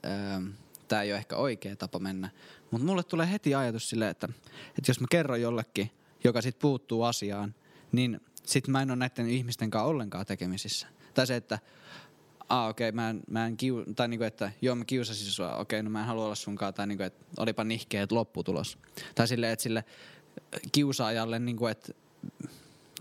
[0.88, 2.30] tämä ei ole ehkä oikea tapa mennä.
[2.70, 4.28] Mutta mulle tulee heti ajatus silleen, että,
[4.68, 5.90] että jos mä kerron jollekin,
[6.24, 7.54] joka sit puuttuu asiaan,
[7.92, 10.86] niin sit mä en ole näiden ihmisten kanssa ollenkaan tekemisissä.
[11.14, 11.58] Tai se, että
[12.48, 15.56] ah okei, okay, mä en, mä en kiu, tai niinku, että joo mä kiusasin sua,
[15.56, 18.78] okei, okay, no mä en halua olla sunkaan, tai niinku, että olipa nihkeä, että lopputulos.
[19.14, 19.84] Tai silleen, että sille
[20.72, 21.92] kiusaajalle, niinku, että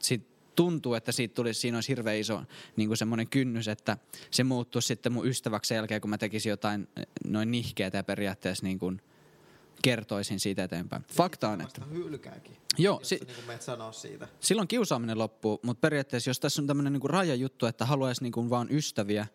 [0.02, 2.42] sit tuntuu, että siitä tulisi, siinä olisi hirveän iso
[2.76, 3.98] niin kuin semmoinen kynnys, että
[4.32, 8.04] se muuttuisi sitten mun ystäväksi sen jälkeen, kun mä tekisin jotain eh, noin nihkeitä ja
[8.04, 9.02] periaatteessa niin kuin
[9.82, 11.06] kertoisin siitä eteenpäin.
[11.14, 11.82] Fakta on, että...
[11.94, 14.28] Hylkääkin, Joo, si- niin sanoa siitä.
[14.40, 18.50] Silloin kiusaaminen loppuu, mutta periaatteessa jos tässä on tämmöinen niin rajajuttu, että haluaisi niin kuin
[18.50, 19.28] vaan ystäviä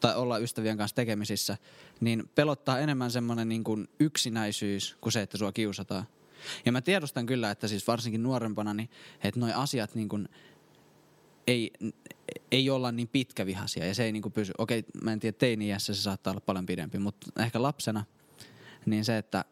[0.00, 1.56] tai olla ystävien kanssa tekemisissä,
[2.00, 6.06] niin pelottaa enemmän semmoinen niin kuin yksinäisyys kuin se, että sua kiusataan.
[6.64, 8.90] Ja mä tiedostan kyllä, että siis varsinkin nuorempana, niin,
[9.24, 10.28] että noi asiat niin kuin
[11.46, 11.70] ei,
[12.50, 14.52] ei olla niin pitkävihaisia ja se ei niin kuin pysy.
[14.58, 18.04] Okei, mä en tiedä, teini-iässä se saattaa olla paljon pidempi, mutta ehkä lapsena,
[18.86, 19.44] niin se, että,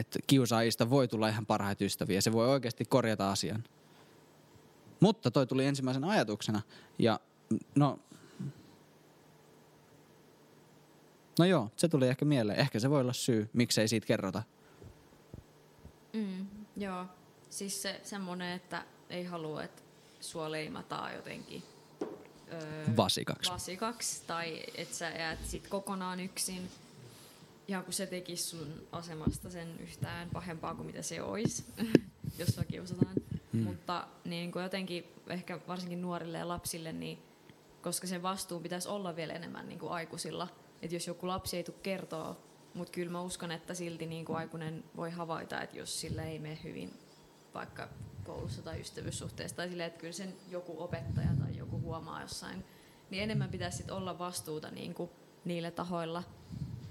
[0.00, 2.20] että kiusaajista voi tulla ihan parhaita ystäviä.
[2.20, 3.64] Se voi oikeasti korjata asian.
[5.00, 6.62] Mutta toi tuli ensimmäisen ajatuksena
[6.98, 7.20] ja
[7.74, 7.98] no,
[11.38, 12.58] no joo, se tuli ehkä mieleen.
[12.58, 14.42] Ehkä se voi olla syy, miksei siitä kerrota.
[16.12, 17.06] Mm, joo,
[17.50, 19.82] siis se semmoinen, että ei halua, että
[20.20, 21.62] sua leimataan jotenkin
[22.52, 23.52] öö, vasikaksi.
[23.52, 26.70] vasikaksi tai että sä jäät sit kokonaan yksin.
[27.68, 31.64] Ja kun se tekisi sun asemasta sen yhtään pahempaa kuin mitä se olisi,
[32.38, 33.14] jos sua kiusataan.
[33.52, 33.62] Hmm.
[33.62, 37.18] Mutta niin kuin jotenkin ehkä varsinkin nuorille ja lapsille, niin
[37.82, 40.48] koska sen vastuun pitäisi olla vielä enemmän niin kuin aikuisilla.
[40.82, 42.36] Että jos joku lapsi ei tule kertoa
[42.74, 46.38] mutta kyllä mä uskon, että silti niin kuin aikuinen voi havaita, että jos sillä ei
[46.38, 46.92] mene hyvin
[47.54, 47.88] vaikka
[48.24, 52.64] koulussa tai ystävyyssuhteessa tai silleen, että kyllä sen joku opettaja tai joku huomaa jossain,
[53.10, 55.10] niin enemmän pitäisi sit olla vastuuta niin kuin
[55.44, 56.22] niille tahoilla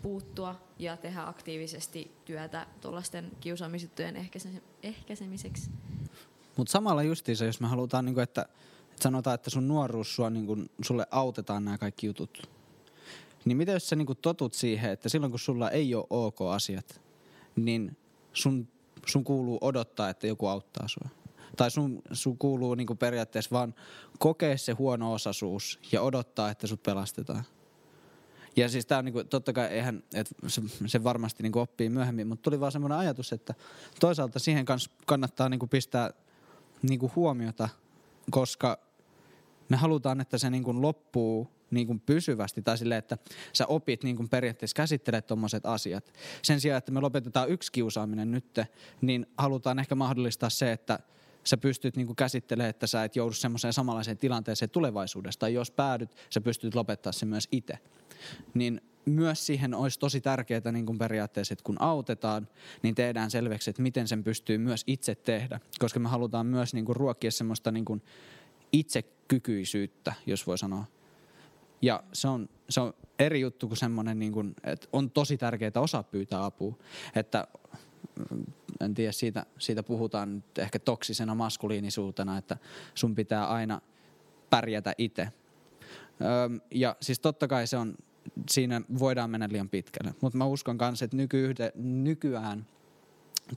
[0.01, 4.27] puuttua ja tehdä aktiivisesti työtä tuollaisten kiusaamisjuttujen
[4.83, 5.71] ehkäisemiseksi.
[6.57, 10.29] Mutta samalla justiinsa, jos me halutaan, niin kuin, että, että sanotaan, että sun nuoruus sua,
[10.29, 12.49] niin kuin, sulle autetaan nämä kaikki jutut,
[13.45, 17.01] niin mitä jos sä niinku totut siihen, että silloin kun sulla ei ole ok asiat,
[17.55, 17.97] niin
[18.33, 18.67] sun,
[19.05, 21.09] sun kuuluu odottaa, että joku auttaa sua.
[21.57, 23.75] Tai sun, sun kuuluu niinku periaatteessa vaan
[24.19, 27.43] kokea se huono osaisuus ja odottaa, että sut pelastetaan.
[28.55, 32.27] Ja siis tää on niinku, totta kai eihän, että se, se varmasti niinku oppii myöhemmin,
[32.27, 33.53] mutta tuli vaan semmoinen ajatus, että
[33.99, 36.11] toisaalta siihen kans kannattaa niinku pistää
[36.81, 37.69] niinku huomiota,
[38.31, 38.79] koska
[39.69, 43.17] me halutaan, että se niinku loppuu niin kuin pysyvästi tai silleen, että
[43.53, 46.13] sä opit niin kuin periaatteessa käsittelee tuommoiset asiat.
[46.41, 48.59] Sen sijaan, että me lopetetaan yksi kiusaaminen nyt,
[49.01, 50.99] niin halutaan ehkä mahdollistaa se, että
[51.43, 55.39] sä pystyt niin käsittelemään, että sä et joudu semmoiseen samanlaiseen tilanteeseen tulevaisuudessa.
[55.39, 57.77] Tai jos päädyt, sä pystyt lopettaa se myös itse.
[58.53, 62.47] Niin myös siihen olisi tosi tärkeää niin kuin periaatteessa, että kun autetaan,
[62.83, 65.59] niin tehdään selväksi, että miten sen pystyy myös itse tehdä.
[65.79, 68.01] Koska me halutaan myös niin kuin ruokkia semmoista niin kuin
[68.71, 70.85] itsekykyisyyttä, jos voi sanoa
[71.81, 75.71] Ja se on, se on eri juttu kuin semmoinen, niin kuin, että on tosi tärkeää
[75.75, 76.75] osaa pyytää apua.
[77.15, 77.47] Että
[78.81, 82.57] en tiedä, siitä, siitä puhutaan nyt ehkä toksisena maskuliinisuutena, että
[82.95, 83.81] sun pitää aina
[84.49, 85.21] pärjätä itse.
[85.21, 87.95] Öm, ja siis totta kai se on,
[88.49, 90.15] siinä voidaan mennä liian pitkälle.
[90.21, 92.65] Mutta mä uskon kanssa, että nykyyhde, nykyään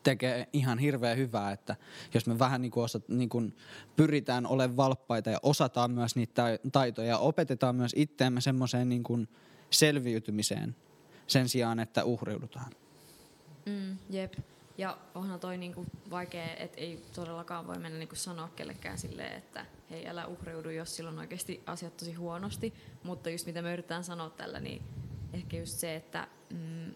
[0.02, 1.76] tekee ihan hirveän hyvää, että
[2.14, 3.57] jos me vähän niin kuin, niin kuin
[3.96, 9.28] pyritään olemaan valppaita ja osataan myös niitä taitoja ja opetetaan myös itseämme semmoiseen niin
[9.70, 10.76] selviytymiseen
[11.26, 12.72] sen sijaan, että uhriudutaan.
[13.66, 14.35] Mm, jep.
[14.79, 19.66] Ja onhan toi niinku vaikea, että ei todellakaan voi mennä niinku sanoa kellekään silleen, että
[19.90, 22.74] hei älä uhriudu, jos silloin oikeasti asiat tosi huonosti.
[23.03, 24.83] Mutta just mitä me yritetään sanoa tällä, niin
[25.33, 26.94] ehkä just se, että mm,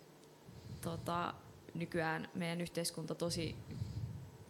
[0.80, 1.34] tota,
[1.74, 3.56] nykyään meidän yhteiskunta tosi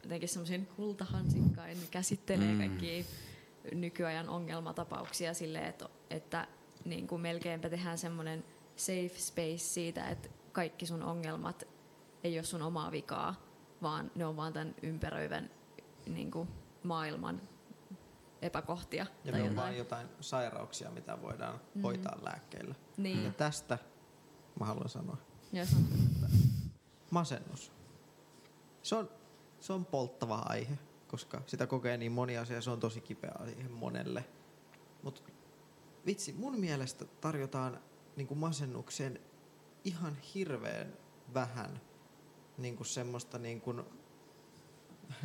[0.02, 2.58] jotenkin semmoisen kultahansikkain käsittelee mm.
[2.58, 3.06] kaikki
[3.74, 6.46] nykyajan ongelmatapauksia silleen, että, että
[6.84, 8.44] niin kuin melkeinpä tehdään semmoinen
[8.76, 11.66] safe space siitä, että kaikki sun ongelmat
[12.24, 13.34] ei ole sun omaa vikaa,
[13.82, 15.50] vaan ne on vaan tämän ympäröivän
[16.06, 16.48] niin kuin,
[16.82, 17.40] maailman
[18.42, 19.06] epäkohtia.
[19.24, 19.56] Ja tai me on jotain.
[19.56, 21.82] vaan jotain sairauksia, mitä voidaan mm.
[21.82, 22.74] hoitaa lääkkeillä.
[22.96, 23.24] Niin.
[23.24, 23.78] Ja tästä
[24.60, 25.16] mä haluan sanoa.
[25.52, 25.84] On,
[27.10, 27.72] Masennus.
[28.82, 29.10] Se on,
[29.60, 30.78] se on polttava aihe,
[31.08, 34.24] koska sitä kokee niin moni asia ja se on tosi kipeä aihe monelle.
[35.02, 35.22] Mutta
[36.06, 37.80] vitsi, mun mielestä tarjotaan
[38.16, 39.20] niin masennukseen
[39.84, 40.92] ihan hirveän
[41.34, 41.80] vähän
[42.58, 43.82] niin kuin semmoista niin kuin,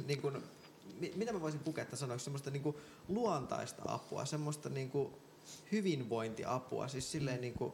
[0.08, 0.44] niin kuin,
[1.00, 2.76] mi- mitä mä voisin puketta sanoa, semmoista niin kuin
[3.08, 5.14] luontaista apua, semmoista niin kuin
[5.72, 7.74] hyvinvointiapua, siis silleen niin kuin,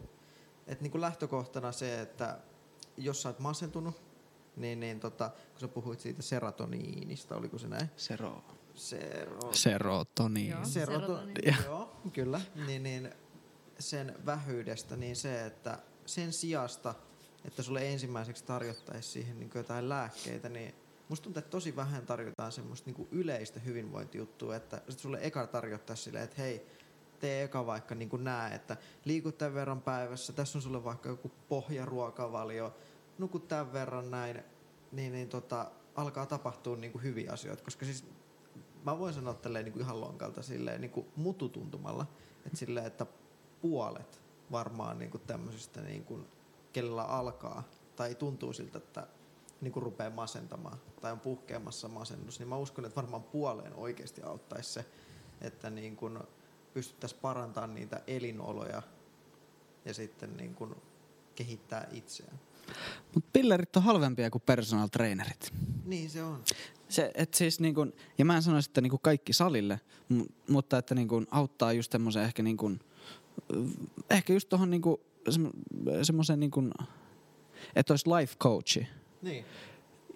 [0.67, 2.37] että niin kuin lähtökohtana se, että
[2.97, 4.01] jos sä oot masentunut,
[4.55, 7.89] niin, niin tota, kun sä puhuit siitä serotoniinista, oliko se näin?
[7.97, 8.43] Sero.
[8.75, 9.53] Sero...
[9.53, 10.49] Serotoniin.
[10.49, 10.61] Joo.
[10.61, 11.55] Seroto- Serotoniini.
[11.65, 12.41] joo, kyllä.
[12.67, 13.11] Niin, niin
[13.79, 16.95] sen vähyydestä, niin se, että sen sijasta,
[17.45, 20.75] että sulle ensimmäiseksi tarjottaisiin siihen niin jotain lääkkeitä, niin
[21.09, 26.03] musta tuntuu, että tosi vähän tarjotaan semmoista niin yleistä hyvinvointijuttua, että sit sulle eka tarjottaisiin
[26.03, 26.65] silleen, että hei,
[27.19, 31.31] tee eka vaikka niin nää, että liikut tämän verran päivässä, tässä on sulle vaikka joku
[31.49, 32.75] pohjaruokavalio,
[33.17, 34.43] nukut tämän verran näin,
[34.91, 38.05] niin, niin tota, alkaa tapahtua niin kuin hyviä asioita, koska siis
[38.85, 42.05] mä voin sanoa tälleen niin kuin ihan lonkalta silleen niin kuin mututuntumalla,
[42.45, 43.05] että silleen, että
[43.61, 44.21] puolet
[44.51, 46.27] varmaan niin kuin tämmöisistä niin kuin,
[46.73, 47.63] kenellä alkaa
[47.95, 49.07] tai tuntuu siltä, että
[49.61, 54.21] niin kuin rupeaa masentamaan tai on puhkeamassa masennus, niin mä uskon, että varmaan puoleen oikeasti
[54.21, 54.85] auttaisi se,
[55.41, 56.19] että niin kuin
[56.73, 58.81] pystyttäisiin parantamaan niitä elinoloja
[59.85, 60.75] ja sitten niin kuin
[61.35, 62.39] kehittää itseään.
[63.13, 65.53] Mutta pillerit on halvempia kuin personal trainerit.
[65.85, 66.43] Niin se on.
[66.89, 69.79] Se, et siis niin kun, ja mä en sano että niin kaikki salille,
[70.13, 72.79] mu- mutta että niin kun auttaa just semmoisen ehkä niin kun,
[74.09, 74.81] ehkä just tuohon niin
[76.03, 76.71] semmoisen niin kun,
[77.75, 78.87] että olisi life coachi.
[79.21, 79.45] Niin.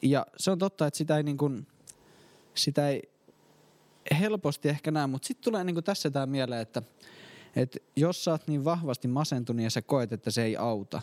[0.02, 1.68] Ja se on totta, että sitä ei, niin kun,
[2.56, 3.02] sitä ei
[4.20, 6.82] helposti ehkä näe, mutta sitten tulee niin tässä tämä mieleen, että,
[7.56, 11.02] että jos sä oot niin vahvasti masentunut ja sä koet, että se ei auta,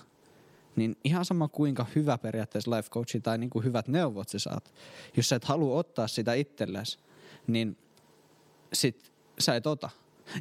[0.77, 4.75] niin ihan sama kuinka hyvä periaatteessa life coachi tai niin kuin hyvät neuvot sä saat,
[5.17, 6.99] jos sä et halua ottaa sitä itsellesi,
[7.47, 7.79] niin
[8.73, 9.91] sit sä et ota.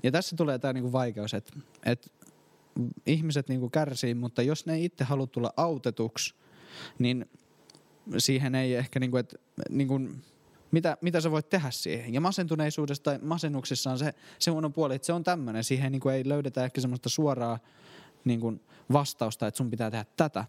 [0.04, 1.54] Ja tässä tulee tämä niinku vaikeus, että,
[1.86, 2.08] että
[3.06, 6.34] ihmiset niinku kärsii, mutta jos ne itse halua tulla autetuksi,
[7.00, 7.30] niin
[8.18, 9.38] siihen ei ehkä, niinku, että,
[9.70, 10.00] niinku,
[10.72, 12.14] mitä, mitä sä voit tehdä siihen.
[12.14, 15.64] Ja masentuneisuudessa tai masennuksessa on se, se huono puoli, että se on tämmöinen.
[15.64, 17.60] Siihen niinku ei löydetä ehkä semmoista suoraa
[18.26, 18.54] niinku,
[18.94, 20.46] vastausta, että sun pitää tehdä tätä,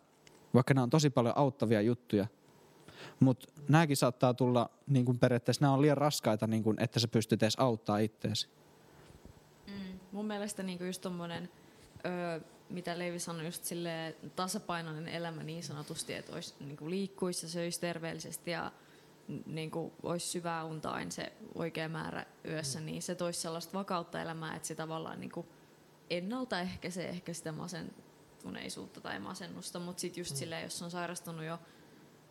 [0.54, 2.26] vaikka nämä on tosi paljon auttavia juttuja.
[3.20, 7.08] Mutta nämäkin saattaa tulla, niin kuin periaatteessa nämä on liian raskaita, niin kuin, että sä
[7.08, 8.48] pystyt edes auttaa itteesi.
[9.66, 11.48] Mm, mun mielestä niinku just tommonen,
[12.06, 17.50] öö, mitä Leivi sanoi, just silleen tasapainoinen elämä niin sanotusti, että olisi, niinku liikkuisi ja
[17.50, 18.72] söisi terveellisesti ja
[19.28, 24.22] n- niinku, olisi syvää unta aina se oikea määrä yössä, niin se toisi sellaista vakautta
[24.22, 25.46] elämää, että se tavallaan niinku
[26.10, 30.36] ennaltaehkäisee ehkä sitä masentuneisuutta tai masennusta, mutta sitten just mm.
[30.36, 31.58] silleen, jos on sairastunut jo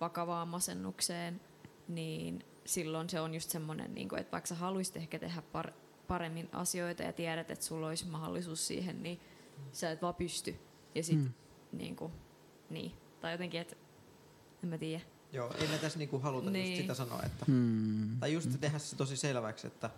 [0.01, 1.41] vakavaan masennukseen,
[1.87, 5.73] niin silloin se on just semmoinen, niin että vaikka sä haluaisit ehkä tehdä par-
[6.07, 9.19] paremmin asioita ja tiedät, että sulla olisi mahdollisuus siihen, niin
[9.71, 10.55] sä et vaan pysty.
[10.95, 11.23] Ja sit, Mm.
[11.23, 11.77] mm.
[11.77, 12.11] niin, kuin,
[12.69, 12.91] niin.
[13.21, 13.75] Tai jotenkin, että
[14.63, 15.03] en mä tiedä.
[15.33, 16.67] Joo, ei me tässä niinku haluta niin.
[16.71, 18.19] just sitä sanoa, että Hmm.
[18.19, 19.89] Tai just tehdä se tosi selväksi, että,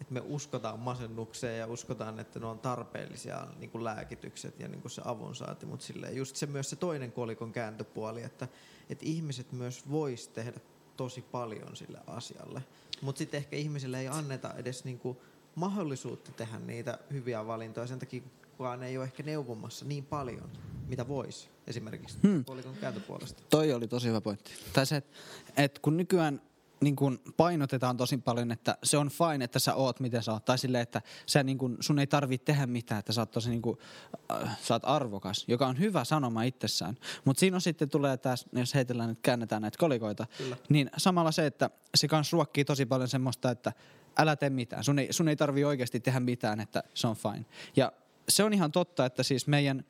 [0.00, 4.80] että me uskotaan masennukseen ja uskotaan, että ne on tarpeellisia niin kuin lääkitykset ja niin
[4.82, 8.48] kuin se avunsaanti, mutta silleen just se myös se toinen kolikon kääntöpuoli, että,
[8.90, 10.60] että ihmiset myös vois tehdä
[10.96, 12.62] tosi paljon sille asialle,
[13.00, 15.18] mutta sitten ehkä ihmisille ei anneta edes niin kuin
[15.54, 18.22] mahdollisuutta tehdä niitä hyviä valintoja sen takia,
[18.56, 20.50] kukaan ei ole ehkä neuvomassa niin paljon,
[20.86, 22.44] mitä voisi esimerkiksi Hmm.
[22.44, 23.42] kolikon kääntöpuolesta.
[23.50, 24.52] Toi oli tosi hyvä pointti.
[24.72, 25.12] Tai se, että
[25.56, 26.40] et kun nykyään
[26.80, 30.44] niin kun painotetaan tosi paljon, että se on fine, että sä oot miten sä oot.
[30.44, 33.50] Tai silleen, että sä niin kun, sun ei tarvii tehdä mitään, että sä oot tosi
[33.50, 33.78] niin kun,
[34.32, 36.96] äh, sä oot arvokas, joka on hyvä sanoma itsessään.
[37.24, 40.56] Mutta siinä on sitten tulee taas, jos heitellään nyt käännetään näitä kolikoita, Kyllä.
[40.68, 43.72] niin samalla se, että se kans ruokkii tosi paljon semmoista, että
[44.18, 44.84] älä tee mitään.
[44.84, 47.44] Sun ei, sun ei tarvii oikeasti tehdä mitään, että se on fine.
[47.76, 47.92] Ja
[48.28, 49.84] se on ihan totta, että siis meidän,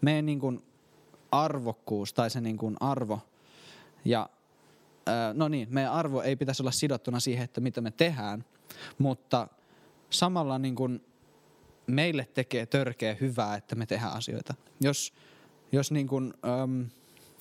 [0.00, 0.62] meidän niin kuin
[1.30, 3.20] arvokkuus tai se niin kuin arvo
[4.04, 4.28] ja
[5.34, 8.44] no niin, meidän arvo ei pitäisi olla sidottuna siihen, että mitä me tehdään,
[8.98, 9.48] mutta
[10.10, 11.04] samalla niin kuin
[11.86, 14.54] meille tekee törkeä hyvää, että me tehdään asioita.
[14.80, 15.12] Jos,
[15.72, 16.86] jos niin kuin, äm,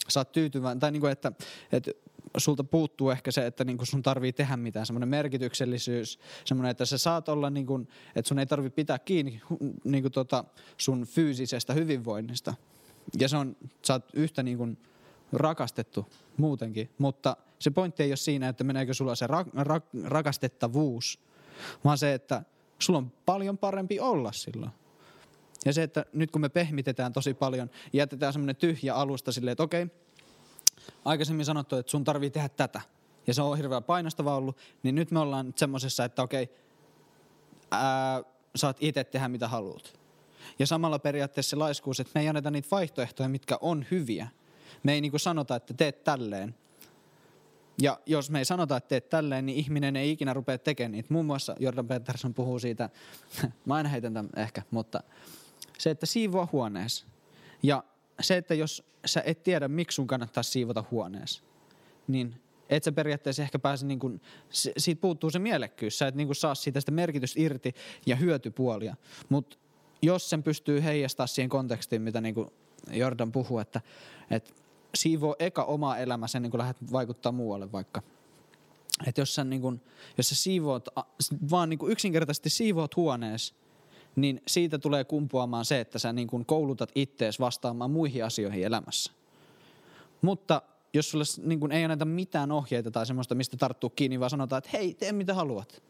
[0.07, 1.31] sä oot tyytyväinen, tai niin kuin, että,
[1.71, 1.91] että
[2.37, 6.97] sulta puuttuu ehkä se, että niin sun tarvii tehdä mitään, semmoinen merkityksellisyys, semmoinen, että sä
[6.97, 9.41] saat olla niin kuin, että sun ei tarvi pitää kiinni
[9.83, 10.43] niin tota
[10.77, 12.53] sun fyysisestä hyvinvoinnista.
[13.19, 13.55] Ja se on,
[13.87, 14.77] sä oot yhtä niin kuin
[15.33, 16.05] rakastettu
[16.37, 21.19] muutenkin, mutta se pointti ei ole siinä, että meneekö sulla se ra- ra- rakastettavuus,
[21.83, 22.43] vaan se, että
[22.79, 24.71] sulla on paljon parempi olla silloin.
[25.65, 29.63] Ja se, että nyt kun me pehmitetään tosi paljon, jätetään semmoinen tyhjä alusta silleen, että
[29.63, 29.87] okei,
[31.05, 32.81] aikaisemmin sanottu, että sun tarvii tehdä tätä,
[33.27, 36.49] ja se on hirveän painostava ollut, niin nyt me ollaan semmoisessa, että okei,
[37.71, 38.23] ää,
[38.55, 39.99] saat itse tehdä mitä haluat.
[40.59, 44.27] Ja samalla periaatteessa se laiskuus, että me ei anneta niitä vaihtoehtoja, mitkä on hyviä.
[44.83, 46.55] Me ei niinku sanota, että teet tälleen.
[47.81, 51.13] Ja jos me ei sanota, että teet tälleen, niin ihminen ei ikinä rupea tekemään niitä.
[51.13, 52.89] Muun muassa Jordan Peterson puhuu siitä,
[53.65, 55.03] mä aina heitän tämän ehkä, mutta
[55.77, 57.05] se, että siivoa huoneessa.
[57.63, 57.83] Ja
[58.21, 61.43] se, että jos sä et tiedä, miksi sun kannattaa siivota huoneessa,
[62.07, 62.35] niin
[62.69, 65.99] et sä periaatteessa ehkä pääse, niin kuin, se, siitä puuttuu se mielekkyys.
[65.99, 67.75] Sä et niin kuin saa siitä sitä merkitystä irti
[68.05, 68.95] ja hyötypuolia.
[69.29, 69.57] Mutta
[70.01, 72.35] jos sen pystyy heijastaa siihen kontekstiin, mitä niin
[72.91, 73.81] Jordan puhuu, että,
[74.31, 74.53] että
[74.95, 78.01] siivoo eka oma elämä sen niin kuin lähdet vaikuttaa muualle vaikka.
[79.07, 79.81] Että jos sä, niin kuin,
[80.17, 81.03] jos sä siivoat, a-
[81.51, 83.55] vaan niin yksinkertaisesti siivoat huoneessa,
[84.17, 89.11] niin siitä tulee kumpuamaan se, että sä niin kuin koulutat ittees vastaamaan muihin asioihin elämässä.
[90.21, 90.61] Mutta
[90.93, 94.57] jos sulle niin kuin ei anneta mitään ohjeita tai semmoista, mistä tarttuu kiinni, vaan sanotaan,
[94.57, 95.83] että hei, tee mitä haluat.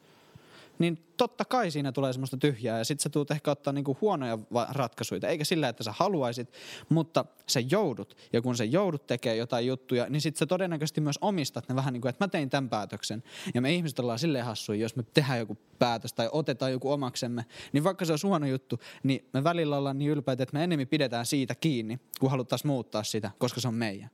[0.80, 4.40] Niin totta kai siinä tulee semmoista tyhjää ja sit sä tuut ehkä ottaa niinku huonoja
[4.70, 5.30] ratkaisuja.
[5.30, 6.54] Eikä sillä, että sä haluaisit,
[6.90, 8.18] mutta sä joudut.
[8.34, 11.94] Ja kun sä joudut tekemään jotain juttuja, niin sit sä todennäköisesti myös omistat ne vähän
[11.94, 13.24] niin kuin, että mä tein tämän päätöksen.
[13.54, 17.46] Ja me ihmiset ollaan silleen hassuja, jos me tehdään joku päätös tai otetaan joku omaksemme,
[17.74, 20.88] niin vaikka se on huono juttu, niin me välillä ollaan niin ylpeitä, että me enemmän
[20.88, 24.10] pidetään siitä kiinni, kun haluttaisiin muuttaa sitä, koska se on meidän.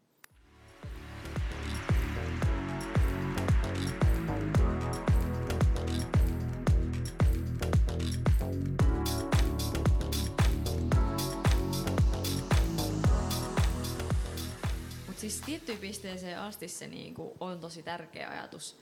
[15.53, 18.79] Tiettyyn pisteeseen asti se niinku on tosi tärkeä ajatus,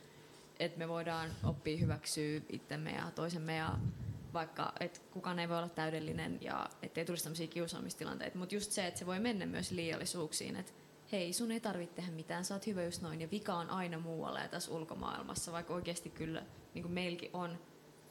[0.60, 3.77] että me voidaan oppia hyväksyä itsemme ja toisemme ja
[4.34, 8.38] vaikka, että kukaan ei voi olla täydellinen ja ettei tulisi tämmöisiä kiusaamistilanteita.
[8.38, 10.71] Mutta just se, että se voi mennä myös liiallisuuksiin, että
[11.12, 13.99] hei, sun ei tarvitse tehdä mitään, sä oot hyvä just noin ja vika on aina
[13.99, 17.60] muualla ja tässä ulkomaailmassa, vaikka oikeasti kyllä niin kuin meilläkin on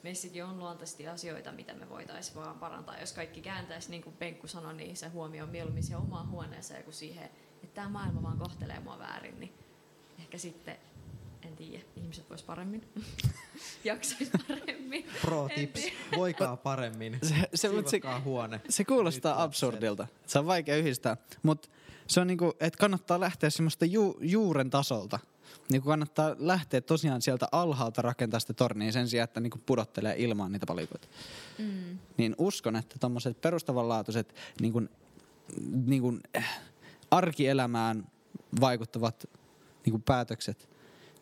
[0.03, 3.01] meissäkin on luontaisesti asioita, mitä me voitaisiin vaan parantaa.
[3.01, 6.85] Jos kaikki kääntäisi, niin kuin Penkku sanoi, niin se huomio on mieluummin siihen omaan huoneeseen
[6.85, 7.31] kuin siihen,
[7.63, 9.53] että tämä maailma vaan kohtelee mua väärin, niin
[10.19, 10.77] ehkä sitten,
[11.43, 12.89] en tiedä, ihmiset vois paremmin,
[13.85, 15.05] jaksais paremmin.
[15.23, 15.83] Pro tips,
[16.17, 17.19] voikaa paremmin.
[17.23, 18.61] Se, se, mut se, huone.
[18.69, 20.07] se kuulostaa Nyt absurdilta.
[20.27, 21.17] Se on vaikea yhdistää.
[21.43, 21.69] Mutta
[22.07, 25.19] se on niinku, että kannattaa lähteä semmoista ju, juuren tasolta.
[25.71, 30.53] Niinku kannattaa lähteä tosiaan sieltä alhaalta rakentaa sitä tornia sen sijaan, että niinku pudottelee ilmaan
[30.53, 31.09] niitä palikoita.
[31.59, 31.99] Mm.
[32.17, 34.83] Niin uskon, että tommoset perustavanlaatuiset niinku,
[35.87, 36.19] niinku,
[37.11, 38.07] arkielämään
[38.61, 39.29] vaikuttavat
[39.85, 40.71] niinku päätökset,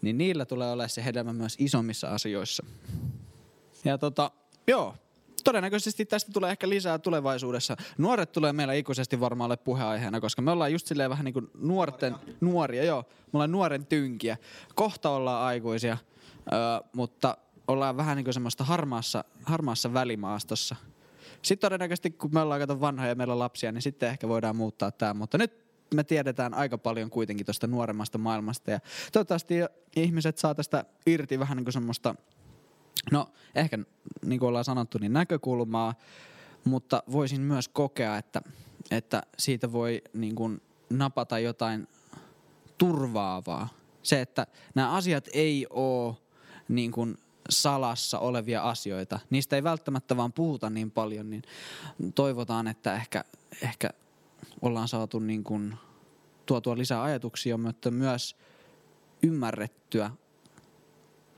[0.03, 2.65] niin niillä tulee olemaan se hedelmä myös isommissa asioissa.
[3.85, 4.31] Ja tota,
[4.67, 4.95] joo,
[5.45, 7.77] todennäköisesti tästä tulee ehkä lisää tulevaisuudessa.
[7.99, 11.51] Nuoret tulee meillä ikuisesti varmaan ole puheenaiheena, koska me ollaan just silleen vähän niin kuin
[11.55, 13.05] nuorten, nuoria, nuoria joo.
[13.09, 14.37] Me ollaan nuoren tynkiä.
[14.75, 15.99] Kohta ollaan aikuisia,
[16.53, 16.59] öö,
[16.93, 17.37] mutta
[17.69, 20.77] ollaan vähän niin kuin semmoista harmaassa, harmaassa välimaastossa.
[21.43, 24.57] Sitten todennäköisesti, kun me ollaan kato vanhoja ja meillä on lapsia, niin sitten ehkä voidaan
[24.57, 25.15] muuttaa tämä.
[25.15, 28.71] Mutta nyt me tiedetään aika paljon kuitenkin tuosta nuoremmasta maailmasta.
[28.71, 28.81] Ja
[29.13, 29.55] toivottavasti
[29.97, 32.15] ihmiset saa tästä irti vähän niin kuin semmoista
[33.13, 33.79] No ehkä
[34.25, 35.95] niin kuin ollaan sanottu, niin näkökulmaa,
[36.65, 38.43] mutta voisin myös kokea, että,
[38.91, 41.89] että siitä voi niin kuin napata jotain
[42.79, 43.69] turvaavaa.
[44.03, 46.17] Se, että nämä asiat ei ole
[46.69, 47.19] niin kuin
[47.51, 49.21] salassa olevia asioita.
[49.31, 51.43] Niistä ei välttämättä vaan puhuta niin paljon, niin
[52.15, 53.25] toivotaan, että ehkä,
[53.63, 53.91] ehkä
[54.63, 55.77] ollaan saatu niin kuin
[56.47, 58.37] tuotua lisää ajatuksia, mutta myös
[59.23, 60.11] ymmärrettyä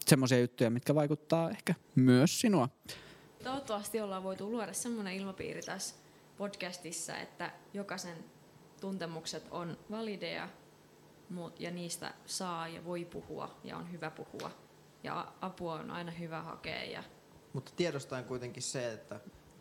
[0.07, 2.69] semmoisia juttuja, mitkä vaikuttaa ehkä myös sinua.
[3.45, 5.95] Toivottavasti ollaan voitu luoda semmoinen ilmapiiri tässä
[6.39, 8.17] podcastissa, että jokaisen
[8.81, 10.49] tuntemukset on valideja
[11.59, 14.51] ja niistä saa ja voi puhua ja on hyvä puhua.
[15.03, 16.85] Ja apua on aina hyvä hakea.
[16.85, 17.05] Ja...
[17.53, 19.21] Mutta tiedostaen kuitenkin se, että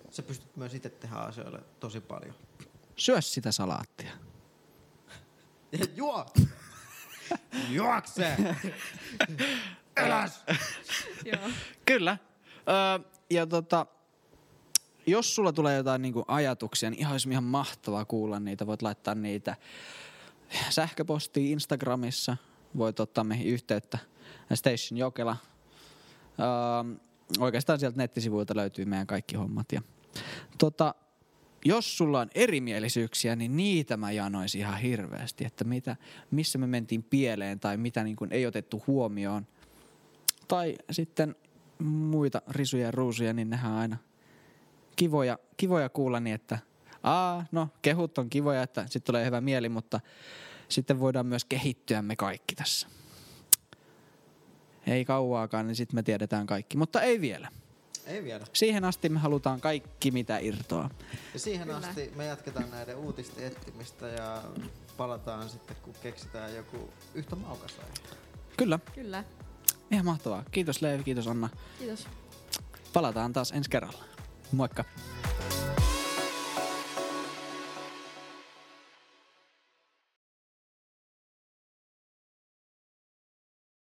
[0.10, 2.36] sä pystyt myös itse tehdä asioille tosi paljon.
[3.00, 4.12] Syö sitä salaattia.
[5.72, 6.26] Ja juo!
[7.70, 8.38] Juokse!
[9.98, 10.44] Eläs!
[11.86, 12.18] Kyllä.
[12.70, 13.86] Öö, ja tota,
[15.08, 18.68] jos sulla tulee jotain niinku ajatuksia, niin ihan olisi ihan mahtavaa kuulla niitä.
[18.68, 19.56] Voit laittaa niitä
[20.70, 22.38] sähköpostiin Instagramissa.
[22.78, 23.98] Voit ottaa meihin yhteyttä.
[24.54, 25.38] Station Jokela.
[26.40, 26.98] Öö,
[27.40, 29.72] oikeastaan sieltä nettisivuilta löytyy meidän kaikki hommat.
[29.72, 29.82] Ja,
[30.58, 30.96] tota,
[31.66, 35.96] jos sulla on erimielisyyksiä, niin niitä mä janoisin ihan hirveästi, että mitä,
[36.32, 39.48] missä me mentiin pieleen tai mitä niin kuin ei otettu huomioon.
[40.48, 41.36] Tai sitten
[41.84, 43.98] muita risuja ja ruusuja, niin nehän on aina
[44.96, 46.60] kivoja, kivoja kuulla niin, että
[47.04, 50.00] aa, no kehut on kivoja, että sitten tulee hyvä mieli, mutta
[50.70, 52.88] sitten voidaan myös kehittyä me kaikki tässä.
[54.88, 57.52] Ei kauaakaan, niin sitten me tiedetään kaikki, mutta ei vielä.
[58.10, 58.46] Ei vielä.
[58.54, 60.90] Siihen asti me halutaan kaikki, mitä irtoaa.
[61.34, 61.88] Ja siihen Kyllä.
[61.88, 64.44] asti me jatketaan näiden uutisten etsimistä ja
[64.98, 68.18] palataan sitten, kun keksitään joku yhtä maukas aihe.
[68.58, 69.24] Kyllä, Kyllä.
[69.92, 70.44] ihan mahtavaa.
[70.52, 71.50] Kiitos Leevi, kiitos Anna.
[71.80, 72.08] Kiitos.
[72.94, 74.04] Palataan taas ensi kerralla.
[74.52, 74.84] Moikka.